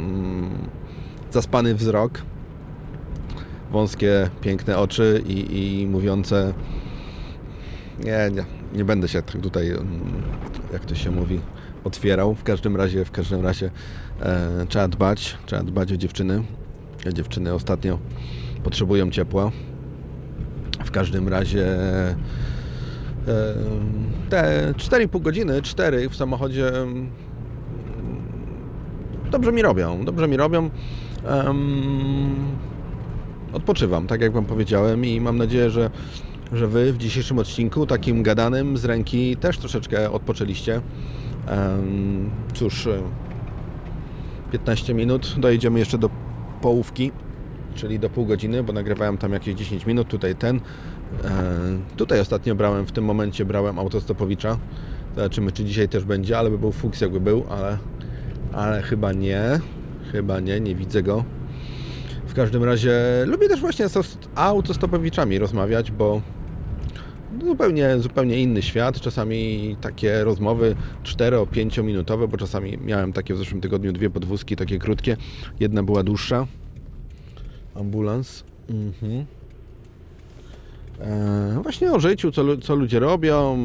zaspany 1.32 1.74
wzrok, 1.74 2.22
wąskie, 3.70 4.30
piękne 4.40 4.78
oczy 4.78 5.22
i, 5.26 5.80
i 5.80 5.86
mówiące 5.86 6.54
nie, 8.04 8.30
nie, 8.32 8.44
nie 8.72 8.84
będę 8.84 9.08
się 9.08 9.22
tak 9.22 9.42
tutaj, 9.42 9.70
mm, 9.70 10.22
jak 10.72 10.84
to 10.84 10.94
się 10.94 11.10
mówi, 11.10 11.40
otwierał. 11.84 12.34
W 12.34 12.42
każdym 12.42 12.76
razie, 12.76 13.04
w 13.04 13.10
każdym 13.10 13.40
razie 13.40 13.70
e, 14.20 14.66
trzeba 14.68 14.88
dbać, 14.88 15.38
trzeba 15.46 15.62
dbać 15.62 15.92
o 15.92 15.96
dziewczyny. 15.96 16.42
Dziewczyny 17.12 17.54
ostatnio 17.54 17.98
potrzebują 18.64 19.10
ciepła. 19.10 19.50
W 20.84 20.90
każdym 20.90 21.28
razie 21.28 21.66
e, 21.78 22.14
te 24.30 24.72
4,5 24.76 25.22
godziny, 25.22 25.62
4 25.62 26.08
w 26.08 26.16
samochodzie 26.16 26.68
mm, 26.68 27.10
dobrze 29.30 29.52
mi 29.52 29.62
robią, 29.62 30.04
dobrze 30.04 30.28
mi 30.28 30.36
robią. 30.36 30.70
Odpoczywam, 33.52 34.06
tak 34.06 34.20
jak 34.20 34.32
Wam 34.32 34.44
powiedziałem 34.44 35.04
i 35.04 35.20
mam 35.20 35.38
nadzieję, 35.38 35.70
że, 35.70 35.90
że 36.52 36.68
Wy 36.68 36.92
w 36.92 36.98
dzisiejszym 36.98 37.38
odcinku, 37.38 37.86
takim 37.86 38.22
gadanym 38.22 38.76
z 38.76 38.84
ręki, 38.84 39.36
też 39.36 39.58
troszeczkę 39.58 40.10
odpoczęliście. 40.10 40.80
Cóż, 42.54 42.86
e, 42.86 43.02
15 44.52 44.94
minut, 44.94 45.34
dojedziemy 45.38 45.78
jeszcze 45.78 45.98
do 45.98 46.10
połówki, 46.62 47.12
czyli 47.74 47.98
do 47.98 48.10
pół 48.10 48.26
godziny, 48.26 48.62
bo 48.62 48.72
nagrywałem 48.72 49.18
tam 49.18 49.32
jakieś 49.32 49.54
10 49.54 49.86
minut, 49.86 50.08
tutaj 50.08 50.34
ten. 50.34 50.56
E, 50.56 50.60
Tutaj 51.96 52.20
ostatnio 52.20 52.54
brałem, 52.54 52.86
w 52.86 52.92
tym 52.92 53.04
momencie 53.04 53.44
brałem 53.44 53.78
autostopowicza. 53.78 54.58
Zobaczymy, 55.16 55.52
czy 55.52 55.64
dzisiaj 55.64 55.88
też 55.88 56.04
będzie, 56.04 56.38
ale 56.38 56.50
by 56.50 56.58
był 56.58 56.72
fuks 56.72 57.00
jakby 57.00 57.20
był, 57.20 57.44
ale, 57.50 57.78
ale 58.52 58.82
chyba 58.82 59.12
nie. 59.12 59.60
Chyba 60.12 60.40
nie, 60.40 60.60
nie 60.60 60.74
widzę 60.74 61.02
go. 61.02 61.24
W 62.26 62.34
każdym 62.34 62.64
razie 62.64 62.92
lubię 63.26 63.48
też 63.48 63.60
właśnie 63.60 63.88
z 63.88 64.18
autostopowiczami 64.34 65.38
rozmawiać, 65.38 65.90
bo 65.90 66.20
zupełnie, 67.46 67.98
zupełnie 67.98 68.42
inny 68.42 68.62
świat. 68.62 69.00
Czasami 69.00 69.76
takie 69.80 70.24
rozmowy 70.24 70.76
4-5 71.04 71.84
minutowe, 71.84 72.28
bo 72.28 72.36
czasami 72.36 72.78
miałem 72.78 73.12
takie 73.12 73.34
w 73.34 73.38
zeszłym 73.38 73.60
tygodniu 73.60 73.92
dwie 73.92 74.10
podwózki, 74.10 74.56
takie 74.56 74.78
krótkie. 74.78 75.16
Jedna 75.60 75.82
była 75.82 76.02
dłuższa. 76.02 76.46
Ambulans. 77.74 78.44
Mhm. 78.68 79.26
E, 81.00 81.60
właśnie 81.62 81.92
o 81.92 82.00
życiu, 82.00 82.32
co, 82.32 82.56
co 82.56 82.74
ludzie 82.74 82.98
robią, 82.98 83.58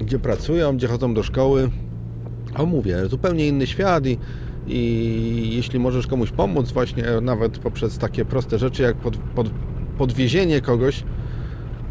gdzie 0.00 0.18
pracują, 0.18 0.76
gdzie 0.76 0.88
chodzą 0.88 1.14
do 1.14 1.22
szkoły. 1.22 1.70
O 2.56 2.66
mówię, 2.66 3.06
zupełnie 3.06 3.46
inny 3.46 3.66
świat 3.66 4.06
i, 4.06 4.18
i 4.66 5.56
jeśli 5.56 5.78
możesz 5.78 6.06
komuś 6.06 6.30
pomóc 6.30 6.72
właśnie 6.72 7.04
nawet 7.22 7.58
poprzez 7.58 7.98
takie 7.98 8.24
proste 8.24 8.58
rzeczy 8.58 8.82
jak 8.82 8.96
pod, 8.96 9.16
pod, 9.16 9.50
podwiezienie 9.98 10.60
kogoś, 10.60 11.04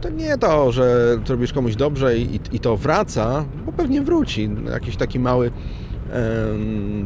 to 0.06 0.10
nie 0.10 0.38
to, 0.38 0.72
że 0.72 1.18
zrobisz 1.26 1.54
komuś 1.54 1.76
dobrze 1.76 2.18
i, 2.18 2.40
i 2.52 2.60
to 2.60 2.78
wraca, 2.78 3.46
bo 3.66 3.72
pewnie 3.72 4.02
wróci. 4.02 4.50
Jakiś 4.72 4.96
taki 4.96 5.20
mały 5.20 5.52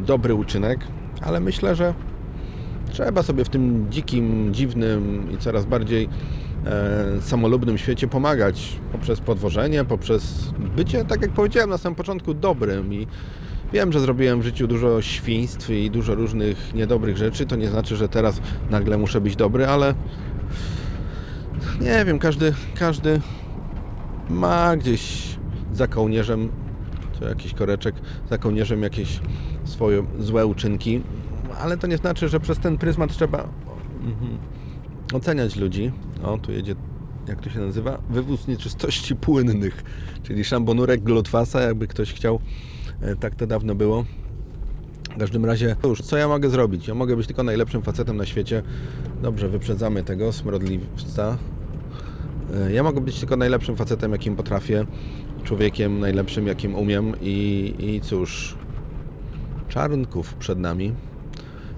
dobry 0.06 0.34
uczynek, 0.34 0.80
ale 1.22 1.40
myślę, 1.40 1.74
że 1.74 1.94
trzeba 2.92 3.22
sobie 3.22 3.44
w 3.44 3.48
tym 3.48 3.86
dzikim, 3.90 4.54
dziwnym 4.54 5.28
i 5.34 5.38
coraz 5.38 5.64
bardziej 5.64 6.08
e, 6.66 7.20
samolubnym 7.20 7.78
świecie 7.78 8.08
pomagać 8.08 8.78
poprzez 8.92 9.20
podwożenie, 9.20 9.84
poprzez 9.84 10.52
bycie, 10.76 11.04
tak 11.04 11.22
jak 11.22 11.30
powiedziałem 11.30 11.70
na 11.70 11.78
samym 11.78 11.96
początku, 11.96 12.34
dobrym 12.34 12.94
i 12.94 13.06
wiem, 13.72 13.92
że 13.92 14.00
zrobiłem 14.00 14.40
w 14.40 14.44
życiu 14.44 14.66
dużo 14.66 15.02
świństw 15.02 15.70
i 15.70 15.90
dużo 15.90 16.14
różnych 16.14 16.74
niedobrych 16.74 17.16
rzeczy, 17.16 17.46
to 17.46 17.56
nie 17.56 17.68
znaczy, 17.68 17.96
że 17.96 18.08
teraz 18.08 18.40
nagle 18.70 18.98
muszę 18.98 19.20
być 19.20 19.36
dobry, 19.36 19.66
ale 19.66 19.94
nie 21.80 22.04
wiem, 22.04 22.18
każdy, 22.18 22.54
każdy 22.74 23.20
ma 24.30 24.76
gdzieś 24.76 25.36
za 25.72 25.86
kołnierzem, 25.86 26.48
to 27.18 27.28
jakiś 27.28 27.54
koreczek, 27.54 27.94
za 28.30 28.38
kołnierzem 28.38 28.82
jakieś 28.82 29.20
swoje 29.64 30.06
złe 30.18 30.46
uczynki, 30.46 31.02
ale 31.60 31.76
to 31.76 31.86
nie 31.86 31.96
znaczy, 31.96 32.28
że 32.28 32.40
przez 32.40 32.58
ten 32.58 32.78
pryzmat 32.78 33.12
trzeba 33.12 33.48
mhm, 34.04 34.38
oceniać 35.12 35.56
ludzi. 35.56 35.92
O, 36.22 36.38
tu 36.38 36.52
jedzie, 36.52 36.74
jak 37.28 37.40
to 37.40 37.50
się 37.50 37.60
nazywa? 37.60 37.98
Wywóz 38.10 38.48
nieczystości 38.48 39.16
płynnych, 39.16 39.84
czyli 40.22 40.44
szambonurek 40.44 41.02
Glotwasa, 41.02 41.60
jakby 41.60 41.86
ktoś 41.86 42.12
chciał, 42.12 42.40
e, 43.00 43.16
tak 43.16 43.34
to 43.34 43.46
dawno 43.46 43.74
było. 43.74 44.04
W 45.14 45.18
każdym 45.18 45.44
razie, 45.44 45.76
cóż, 45.82 46.00
co 46.00 46.16
ja 46.16 46.28
mogę 46.28 46.50
zrobić? 46.50 46.88
Ja 46.88 46.94
mogę 46.94 47.16
być 47.16 47.26
tylko 47.26 47.42
najlepszym 47.42 47.82
facetem 47.82 48.16
na 48.16 48.26
świecie. 48.26 48.62
Dobrze, 49.22 49.48
wyprzedzamy 49.48 50.02
tego 50.02 50.32
smrodliwca. 50.32 51.38
E, 52.54 52.72
Ja 52.72 52.82
mogę 52.82 53.00
być 53.00 53.20
tylko 53.20 53.36
najlepszym 53.36 53.76
facetem, 53.76 54.12
jakim 54.12 54.36
potrafię, 54.36 54.86
człowiekiem 55.44 56.00
najlepszym, 56.00 56.46
jakim 56.46 56.74
umiem 56.74 57.12
i, 57.20 57.74
i 57.78 58.00
cóż, 58.00 58.56
czarnków 59.68 60.34
przed 60.34 60.58
nami. 60.58 60.94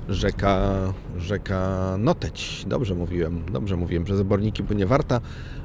Rzeka, 0.09 0.73
rzeka 1.19 1.95
Noteć. 1.99 2.65
Dobrze 2.69 2.95
mówiłem, 2.95 3.43
dobrze 3.53 3.77
mówiłem. 3.77 4.05
Przez 4.05 4.21
oborniki 4.21 4.63
płynie 4.63 4.87
Warta, 4.87 5.21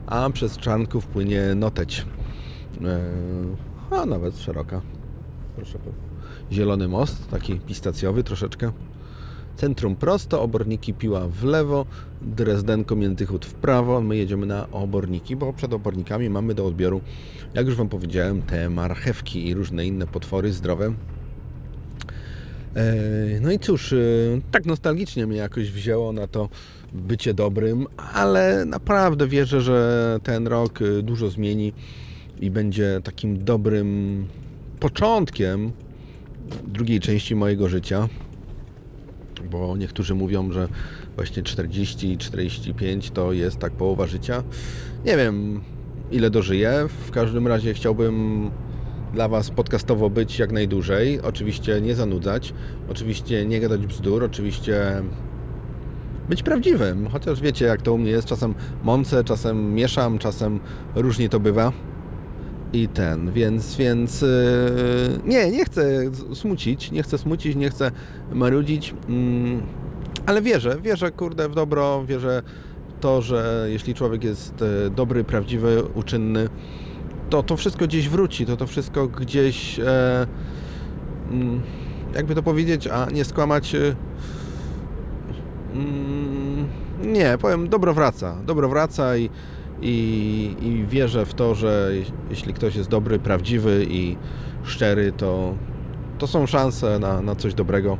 a 0.08 0.30
przez 0.30 0.58
Czarnków 0.58 1.08
płynie 1.08 1.56
Noteć. 1.56 2.06
E, 2.86 3.00
A 3.91 4.06
nawet 4.06 4.38
szeroka. 4.38 4.82
Proszę. 5.56 5.80
Zielony 6.52 6.88
most, 6.88 7.30
taki 7.30 7.60
pistacjowy 7.60 8.24
troszeczkę. 8.24 8.72
Centrum 9.58 9.96
prosto, 9.96 10.41
oborniki 10.41 10.93
piła 10.93 11.28
w 11.28 11.43
lewo, 11.43 11.86
Drezdenko 12.22 12.96
Miętychód 12.96 13.46
w 13.46 13.54
prawo. 13.54 14.02
My 14.02 14.17
jedziemy 14.17 14.46
na 14.46 14.72
oborniki, 14.72 15.36
bo 15.36 15.54
przed 15.54 15.74
obornikami 15.74 16.30
mamy 16.30 16.56
do 16.56 16.65
odbioru, 16.65 17.02
jak 17.54 17.65
już 17.65 17.76
Wam 17.76 17.89
powiedziałem, 17.89 18.41
te 18.41 18.70
marchewki 18.70 19.48
i 19.48 19.54
różne 19.54 19.86
inne 19.86 20.08
potwory 20.08 20.54
zdrowe. 20.54 20.93
E, 22.76 23.39
No 23.41 23.52
i 23.52 23.60
cóż, 23.60 23.93
e, 23.93 23.98
tak 24.52 24.65
nostalgicznie 24.65 25.28
mnie 25.28 25.38
jakoś 25.38 25.72
wzięło 25.72 26.13
na 26.13 26.28
to 26.28 26.50
bycie 26.93 27.34
dobrym, 27.34 27.88
ale 28.13 28.65
naprawdę 28.65 29.28
wierzę, 29.28 29.62
że 29.62 30.20
ten 30.24 30.48
rok 30.48 30.82
e, 30.82 31.02
dużo 31.02 31.30
zmieni 31.30 31.74
i 32.39 32.52
będzie 32.52 33.02
takim 33.04 33.43
dobrym 33.43 34.26
początkiem 34.80 35.72
drugiej 36.67 37.00
części 37.00 37.36
mojego 37.36 37.70
życia. 37.70 38.08
Bo 39.41 39.78
niektórzy 39.78 40.15
mówią, 40.15 40.52
że 40.52 40.67
właśnie 41.15 41.43
40-45 41.43 43.12
to 43.12 43.34
jest 43.34 43.60
tak 43.60 43.71
połowa 43.71 44.08
życia. 44.08 44.43
Nie 45.06 45.17
wiem, 45.17 45.62
ile 46.12 46.30
dożyję. 46.30 46.86
W 47.08 47.12
każdym 47.12 47.47
razie 47.47 47.73
chciałbym 47.73 48.52
dla 49.13 49.28
Was 49.28 49.50
podcastowo 49.50 50.10
być 50.10 50.39
jak 50.39 50.52
najdłużej. 50.52 51.21
Oczywiście 51.21 51.82
nie 51.82 51.95
zanudzać, 51.95 52.54
oczywiście 52.89 53.45
nie 53.45 53.60
gadać 53.60 53.88
bzdur, 53.88 54.23
oczywiście 54.23 55.02
być 56.30 56.43
prawdziwym. 56.43 57.08
Chociaż 57.10 57.41
wiecie, 57.41 57.65
jak 57.65 57.82
to 57.82 57.93
u 57.93 57.97
mnie 57.97 58.12
jest. 58.12 58.28
Czasem 58.28 58.56
mącę, 58.84 59.23
czasem 59.23 59.73
mieszam, 59.73 60.19
czasem 60.19 60.60
różnie 60.95 61.30
to 61.30 61.39
bywa. 61.39 61.71
I 62.73 62.88
ten, 62.88 63.32
więc, 63.32 63.75
więc 63.75 64.21
yy, 64.21 64.27
nie, 65.25 65.51
nie 65.51 65.65
chcę 65.65 65.86
smucić, 66.34 66.91
nie 66.91 67.03
chcę 67.03 67.17
smucić, 67.17 67.56
nie 67.56 67.69
chcę 67.69 67.91
marudzić, 68.34 68.93
mm, 69.10 69.62
ale 70.25 70.41
wierzę, 70.41 70.77
wierzę, 70.82 71.12
kurde, 71.12 71.49
w 71.49 71.56
dobro, 71.56 72.06
wierzę 72.06 72.43
to, 72.99 73.21
że 73.21 73.67
jeśli 73.69 73.93
człowiek 73.93 74.23
jest 74.23 74.62
e, 74.62 74.89
dobry, 74.89 75.23
prawdziwy, 75.23 75.84
uczynny, 75.95 76.49
to 77.30 77.43
to 77.43 77.58
wszystko 77.58 77.86
gdzieś 77.86 78.10
wróci, 78.10 78.45
to 78.45 78.58
to 78.58 78.67
wszystko 78.67 79.08
gdzieś, 79.08 79.80
e, 79.80 80.27
mm, 81.32 81.62
jakby 82.15 82.36
to 82.36 82.43
powiedzieć, 82.43 82.88
a 82.88 83.06
nie 83.06 83.25
skłamać, 83.25 83.75
e, 83.75 83.95
nie, 87.01 87.38
powiem, 87.41 87.69
dobro 87.69 87.93
wraca, 87.93 88.38
dobro 88.45 88.69
wraca 88.69 89.17
i, 89.17 89.30
i, 89.82 90.56
i 90.62 90.86
wierzę 90.88 91.26
w 91.26 91.34
to, 91.34 91.56
że 91.56 91.92
je- 91.94 92.04
jeśli 92.30 92.54
ktoś 92.54 92.76
jest 92.76 92.90
dobry, 92.90 93.20
prawdziwy 93.20 93.86
i 93.90 94.16
szczery, 94.63 95.12
to, 95.18 95.54
to 96.18 96.28
są 96.28 96.46
szanse 96.46 97.00
na, 97.00 97.22
na 97.22 97.36
coś 97.36 97.54
dobrego. 97.54 97.98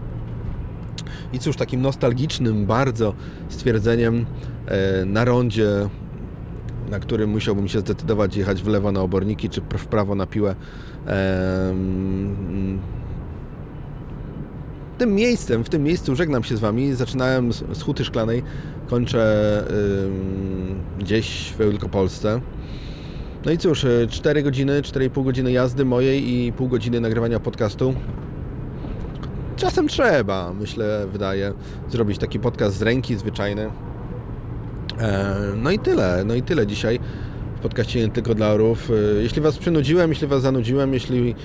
I 1.34 1.40
cóż, 1.40 1.56
takim 1.56 1.82
nostalgicznym 1.82 2.66
bardzo 2.66 3.13
stwierdzeniem 3.50 4.26
e, 4.68 5.06
na 5.06 5.26
rondzie, 5.26 5.70
na 6.90 7.00
którym 7.00 7.30
musiałbym 7.30 7.68
się 7.68 7.80
zdecydować 7.80 8.36
jechać 8.38 8.63
w 8.63 8.68
lewo 8.68 8.92
na 8.92 9.02
oborniki, 9.02 9.50
czy 9.50 9.62
w 9.62 9.88
prawo 9.88 10.16
na 10.16 10.26
piłę, 10.26 10.56
em, 11.06 12.80
tym 14.97 15.15
miejscem, 15.15 15.63
w 15.63 15.69
tym 15.69 15.83
miejscu 15.83 16.15
żegnam 16.15 16.43
się 16.43 16.57
z 16.57 16.60
Wami. 16.60 16.93
Zaczynałem 16.93 17.53
z, 17.53 17.81
Huty 17.83 18.05
Szklanej, 18.05 18.43
kończę 18.88 19.63
ym, 20.05 20.79
gdzieś 20.99 21.53
w 21.53 21.57
Wielkopolsce. 21.57 22.41
No 23.45 23.51
i 23.51 23.57
cóż, 23.57 23.86
4 24.10 24.43
godziny, 24.43 24.81
4,5 24.81 25.23
godziny 25.23 25.51
jazdy 25.51 25.86
mojej 25.86 26.29
i 26.29 26.53
pół 26.53 26.67
godziny 26.67 26.99
nagrywania 26.99 27.39
podcastu. 27.39 27.93
Czasem 29.55 29.88
trzeba, 29.88 30.53
myślę, 30.53 31.07
wydaje, 31.12 31.53
zrobić 31.89 32.17
taki 32.17 32.39
podcast 32.39 32.77
z 32.77 32.81
ręki, 32.81 33.15
zwyczajny. 33.15 33.69
E, 34.99 35.36
No 35.55 35.71
i 35.71 35.79
tyle, 35.79 36.23
no 36.25 36.36
i 36.36 36.41
tyle 36.41 36.67
dzisiaj 36.67 36.99
w 37.58 37.60
podcaście 37.60 38.00
nie 38.00 38.10
tylko 38.10 38.36
dla 38.36 38.48
orów. 38.48 38.91
E, 39.20 39.24
Jeśli 39.24 39.41
Was 39.41 39.58
przynudziłem, 39.58 40.10
jeśli 40.10 40.28
Was 40.28 40.41
zanudziłem, 40.41 40.93
jeśli 40.93 41.36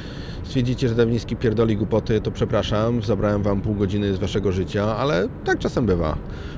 stwierdzicie, 0.45 0.89
że 0.89 0.95
Dawnicki 0.95 1.37
pierdoli 1.37 1.77
głupoty, 1.77 2.21
to 2.21 2.31
przepraszam, 2.31 3.03
zabrałem 3.03 3.43
Wam 3.43 3.61
pół 3.61 3.75
godziny 3.75 4.15
z 4.15 4.19
Waszego 4.19 4.53
życia, 4.53 4.97
ale 4.97 5.29
tak 5.45 5.59
czasem 5.59 5.87
bywa. 5.87 6.17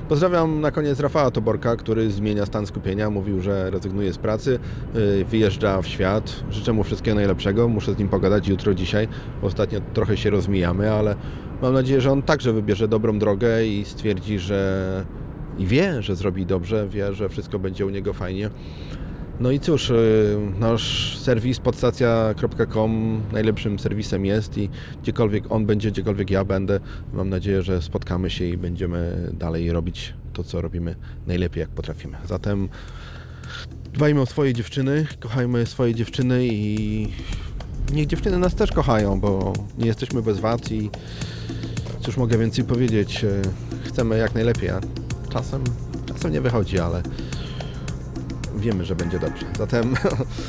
Pozdrawiam 0.09 0.61
na 0.61 0.71
koniec 0.71 0.99
Rafała 0.99 1.31
Toborka, 1.31 1.75
który 1.75 2.11
zmienia 2.11 2.45
stan 2.45 2.65
skupienia, 2.65 3.09
mówił, 3.09 3.41
że 3.41 3.69
rezygnuje 3.71 4.13
z 4.13 4.17
pracy, 4.17 4.59
e, 5.21 5.25
wyjeżdża 5.25 5.81
w 5.81 5.87
świat. 5.87 6.43
Życzę 6.51 6.73
mu 6.73 6.83
wszystkiego 6.83 7.15
najlepszego, 7.15 7.67
muszę 7.67 7.93
z 7.93 7.97
nim 7.97 8.09
pogadać 8.09 8.47
jutro, 8.47 8.73
dzisiaj, 8.73 9.07
ostatnio 9.41 9.79
trochę 9.93 10.17
się 10.17 10.29
rozmijamy, 10.29 10.91
ale 10.91 11.15
mam 11.61 11.73
nadzieję, 11.73 12.01
że 12.01 12.11
on 12.11 12.21
także 12.21 12.53
wybierze 12.53 12.87
dobrą 12.87 13.19
drogę 13.19 13.65
i 13.65 13.85
stwierdzi, 13.85 14.39
że 14.39 15.05
i 15.59 15.65
wie, 15.65 16.01
że 16.01 16.15
zrobi 16.15 16.45
dobrze, 16.45 16.87
wie, 16.89 17.13
że 17.13 17.29
wszystko 17.29 17.59
będzie 17.59 17.85
u 17.85 17.89
niego 17.89 18.13
fajnie. 18.13 18.49
No 19.39 19.51
i 19.51 19.59
cóż, 19.59 19.89
y, 19.89 20.37
nasz 20.59 21.17
serwis 21.17 21.59
podstacja.com 21.59 23.21
najlepszym 23.31 23.79
serwisem 23.79 24.25
jest 24.25 24.57
i 24.57 24.69
gdziekolwiek 25.01 25.51
on 25.51 25.65
będzie, 25.65 25.91
gdziekolwiek 25.91 26.31
ja 26.31 26.45
będę, 26.45 26.79
mam 27.13 27.29
nadzieję, 27.29 27.61
że 27.61 27.81
spotkamy 27.81 28.29
się 28.29 28.45
i 28.45 28.57
będziemy 28.57 29.29
dalej 29.33 29.71
robić 29.71 30.13
to, 30.33 30.43
co 30.43 30.61
robimy 30.61 30.95
najlepiej, 31.27 31.61
jak 31.61 31.69
potrafimy. 31.69 32.17
Zatem 32.27 32.69
dbajmy 33.93 34.21
o 34.21 34.25
swoje 34.25 34.53
dziewczyny, 34.53 35.07
kochajmy 35.19 35.65
swoje 35.65 35.95
dziewczyny 35.95 36.47
i 36.47 37.07
niech 37.93 38.07
dziewczyny 38.07 38.37
nas 38.37 38.55
też 38.55 38.71
kochają, 38.71 39.19
bo 39.19 39.53
nie 39.77 39.85
jesteśmy 39.85 40.21
bez 40.21 40.39
wad 40.39 40.71
i 40.71 40.89
cóż 42.01 42.17
mogę 42.17 42.37
więcej 42.37 42.65
powiedzieć, 42.65 43.23
y, 43.23 43.41
chcemy 43.83 44.17
jak 44.17 44.35
najlepiej, 44.35 44.69
a 44.69 44.81
czasem, 45.29 45.63
czasem 46.05 46.31
nie 46.31 46.41
wychodzi, 46.41 46.79
ale 46.79 47.03
wiemy, 48.55 48.85
że 48.85 48.95
będzie 48.95 49.19
dobrze. 49.19 49.45
Zatem 49.57 49.95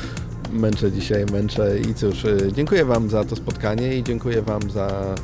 męczę 0.53 0.93
dzisiaj, 0.93 1.27
męczę 1.33 1.79
i 1.79 1.95
cóż, 1.95 2.25
y, 2.25 2.51
dziękuję 2.53 2.85
Wam 2.85 3.11
za 3.11 3.25
to 3.25 3.37
spotkanie 3.37 3.97
i 3.97 4.03
dziękuję 4.03 4.43
Wam 4.43 4.71
za 4.71 5.15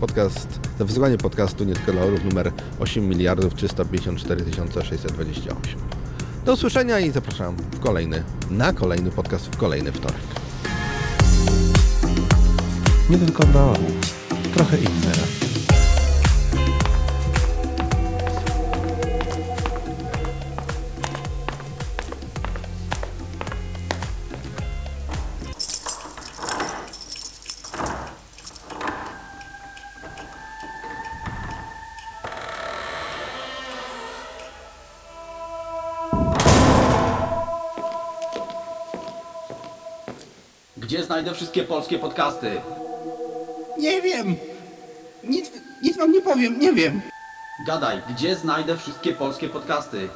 podcast, 0.00 0.48
za 0.78 0.84
wysłuchanie 0.84 1.18
podcastu 1.18 1.64
Nie 1.64 1.74
tylko 1.74 1.92
dla 1.92 2.02
orów 2.02 2.24
numer 2.24 2.52
8 2.80 3.08
miliardów 3.08 3.54
354 3.54 4.44
628. 4.84 5.80
Do 6.44 6.52
usłyszenia 6.52 7.00
i 7.00 7.10
zapraszam 7.10 7.56
w 7.56 7.80
kolejny, 7.80 8.22
na 8.50 8.72
kolejny 8.72 9.10
podcast 9.10 9.46
w 9.46 9.56
kolejny 9.56 9.92
wtorek. 9.92 10.20
Nie 13.10 13.18
tylko 13.18 13.44
dla 13.44 13.64
orłów. 13.64 14.14
Trochę 14.54 14.76
inny 14.76 15.06
raz. 15.06 15.51
Znajdę 41.12 41.34
wszystkie 41.34 41.62
polskie 41.62 41.98
podcasty? 41.98 42.60
Nie 43.78 44.02
wiem. 44.02 44.36
Nic, 45.24 45.50
nic 45.82 45.96
wam 45.96 46.12
nie 46.12 46.20
powiem, 46.22 46.58
nie 46.60 46.72
wiem. 46.72 47.00
Gadaj, 47.66 48.02
gdzie 48.10 48.36
znajdę 48.36 48.76
wszystkie 48.76 49.12
polskie 49.12 49.48
podcasty? 49.48 50.08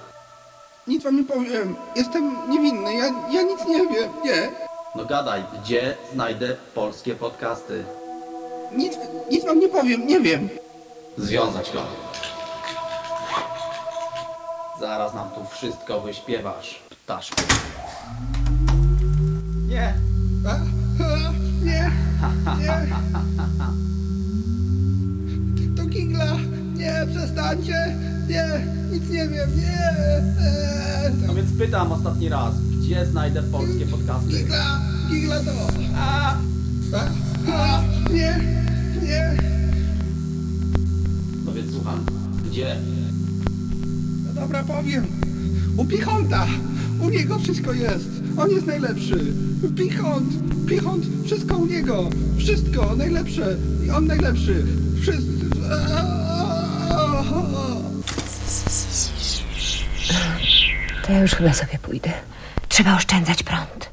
Nic 0.87 1.05
wam 1.05 1.17
nie 1.17 1.25
powiem. 1.25 1.77
Jestem 1.97 2.51
niewinny, 2.51 2.95
ja, 2.95 3.05
ja 3.31 3.43
nic 3.43 3.67
nie 3.67 3.79
wiem, 3.79 4.11
nie. 4.25 4.51
No 4.95 5.05
gadaj, 5.05 5.45
gdzie 5.63 5.97
znajdę 6.13 6.57
polskie 6.75 7.15
podcasty? 7.15 7.85
Nic, 8.73 8.95
nic 9.31 9.45
wam 9.45 9.61
nie 9.61 9.69
powiem, 9.69 10.07
nie 10.07 10.21
wiem. 10.21 10.49
Związać 11.19 11.73
go. 11.73 11.83
Zaraz 14.81 15.15
nam 15.15 15.31
tu 15.31 15.41
wszystko 15.57 16.01
wyśpiewasz, 16.01 16.81
ptaszku. 17.05 17.43
Nie, 19.69 19.95
A, 20.49 20.76
przestańcie. 27.47 27.97
Nie, 28.29 28.67
nic 28.93 29.11
nie 29.11 29.29
wiem, 29.29 29.51
nie. 29.57 29.93
No 31.27 31.35
więc 31.35 31.53
pytam 31.59 31.93
ostatni 31.93 32.29
raz, 32.29 32.55
gdzie 32.61 33.07
znajdę 33.07 33.43
polskie 33.43 33.87
podcasty? 33.87 34.31
Kingla, 34.31 34.81
Kingla 35.11 35.41
to. 35.41 35.51
A, 35.97 36.37
a, 36.95 37.09
a, 37.53 37.83
nie, 38.13 38.41
nie. 39.03 39.37
No 41.45 41.53
więc 41.53 41.73
słucham, 41.73 42.07
gdzie? 42.51 42.77
No 44.27 44.41
dobra, 44.41 44.63
powiem. 44.65 45.07
U 45.77 45.85
Pichonta. 45.85 46.47
U 47.01 47.11
niego 47.11 47.39
wszystko 47.39 47.73
jest. 47.73 48.09
On 48.37 48.51
jest 48.51 48.67
najlepszy. 48.67 49.33
Pichont. 49.77 50.29
Pichont. 50.67 51.05
Wszystko 51.25 51.57
u 51.57 51.67
niego. 51.67 52.09
Wszystko. 52.39 52.97
Najlepsze. 52.97 53.57
I 53.87 53.91
on 53.91 54.07
najlepszy. 54.07 54.67
Wszystko. 55.01 55.37
To 61.07 61.13
ja 61.13 61.19
już 61.19 61.31
chyba 61.31 61.53
sobie 61.53 61.79
pójdę. 61.79 62.13
Trzeba 62.69 62.97
oszczędzać 62.97 63.43
prąd. 63.43 63.91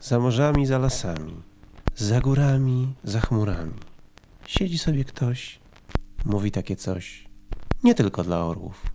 Za 0.00 0.18
morzami, 0.18 0.66
za 0.66 0.78
lasami, 0.78 1.42
za 1.96 2.20
górami, 2.20 2.94
za 3.04 3.20
chmurami. 3.20 3.74
Siedzi 4.46 4.78
sobie 4.78 5.04
ktoś, 5.04 5.58
mówi 6.24 6.50
takie 6.50 6.76
coś, 6.76 7.28
nie 7.84 7.94
tylko 7.94 8.24
dla 8.24 8.44
orłów. 8.44 8.91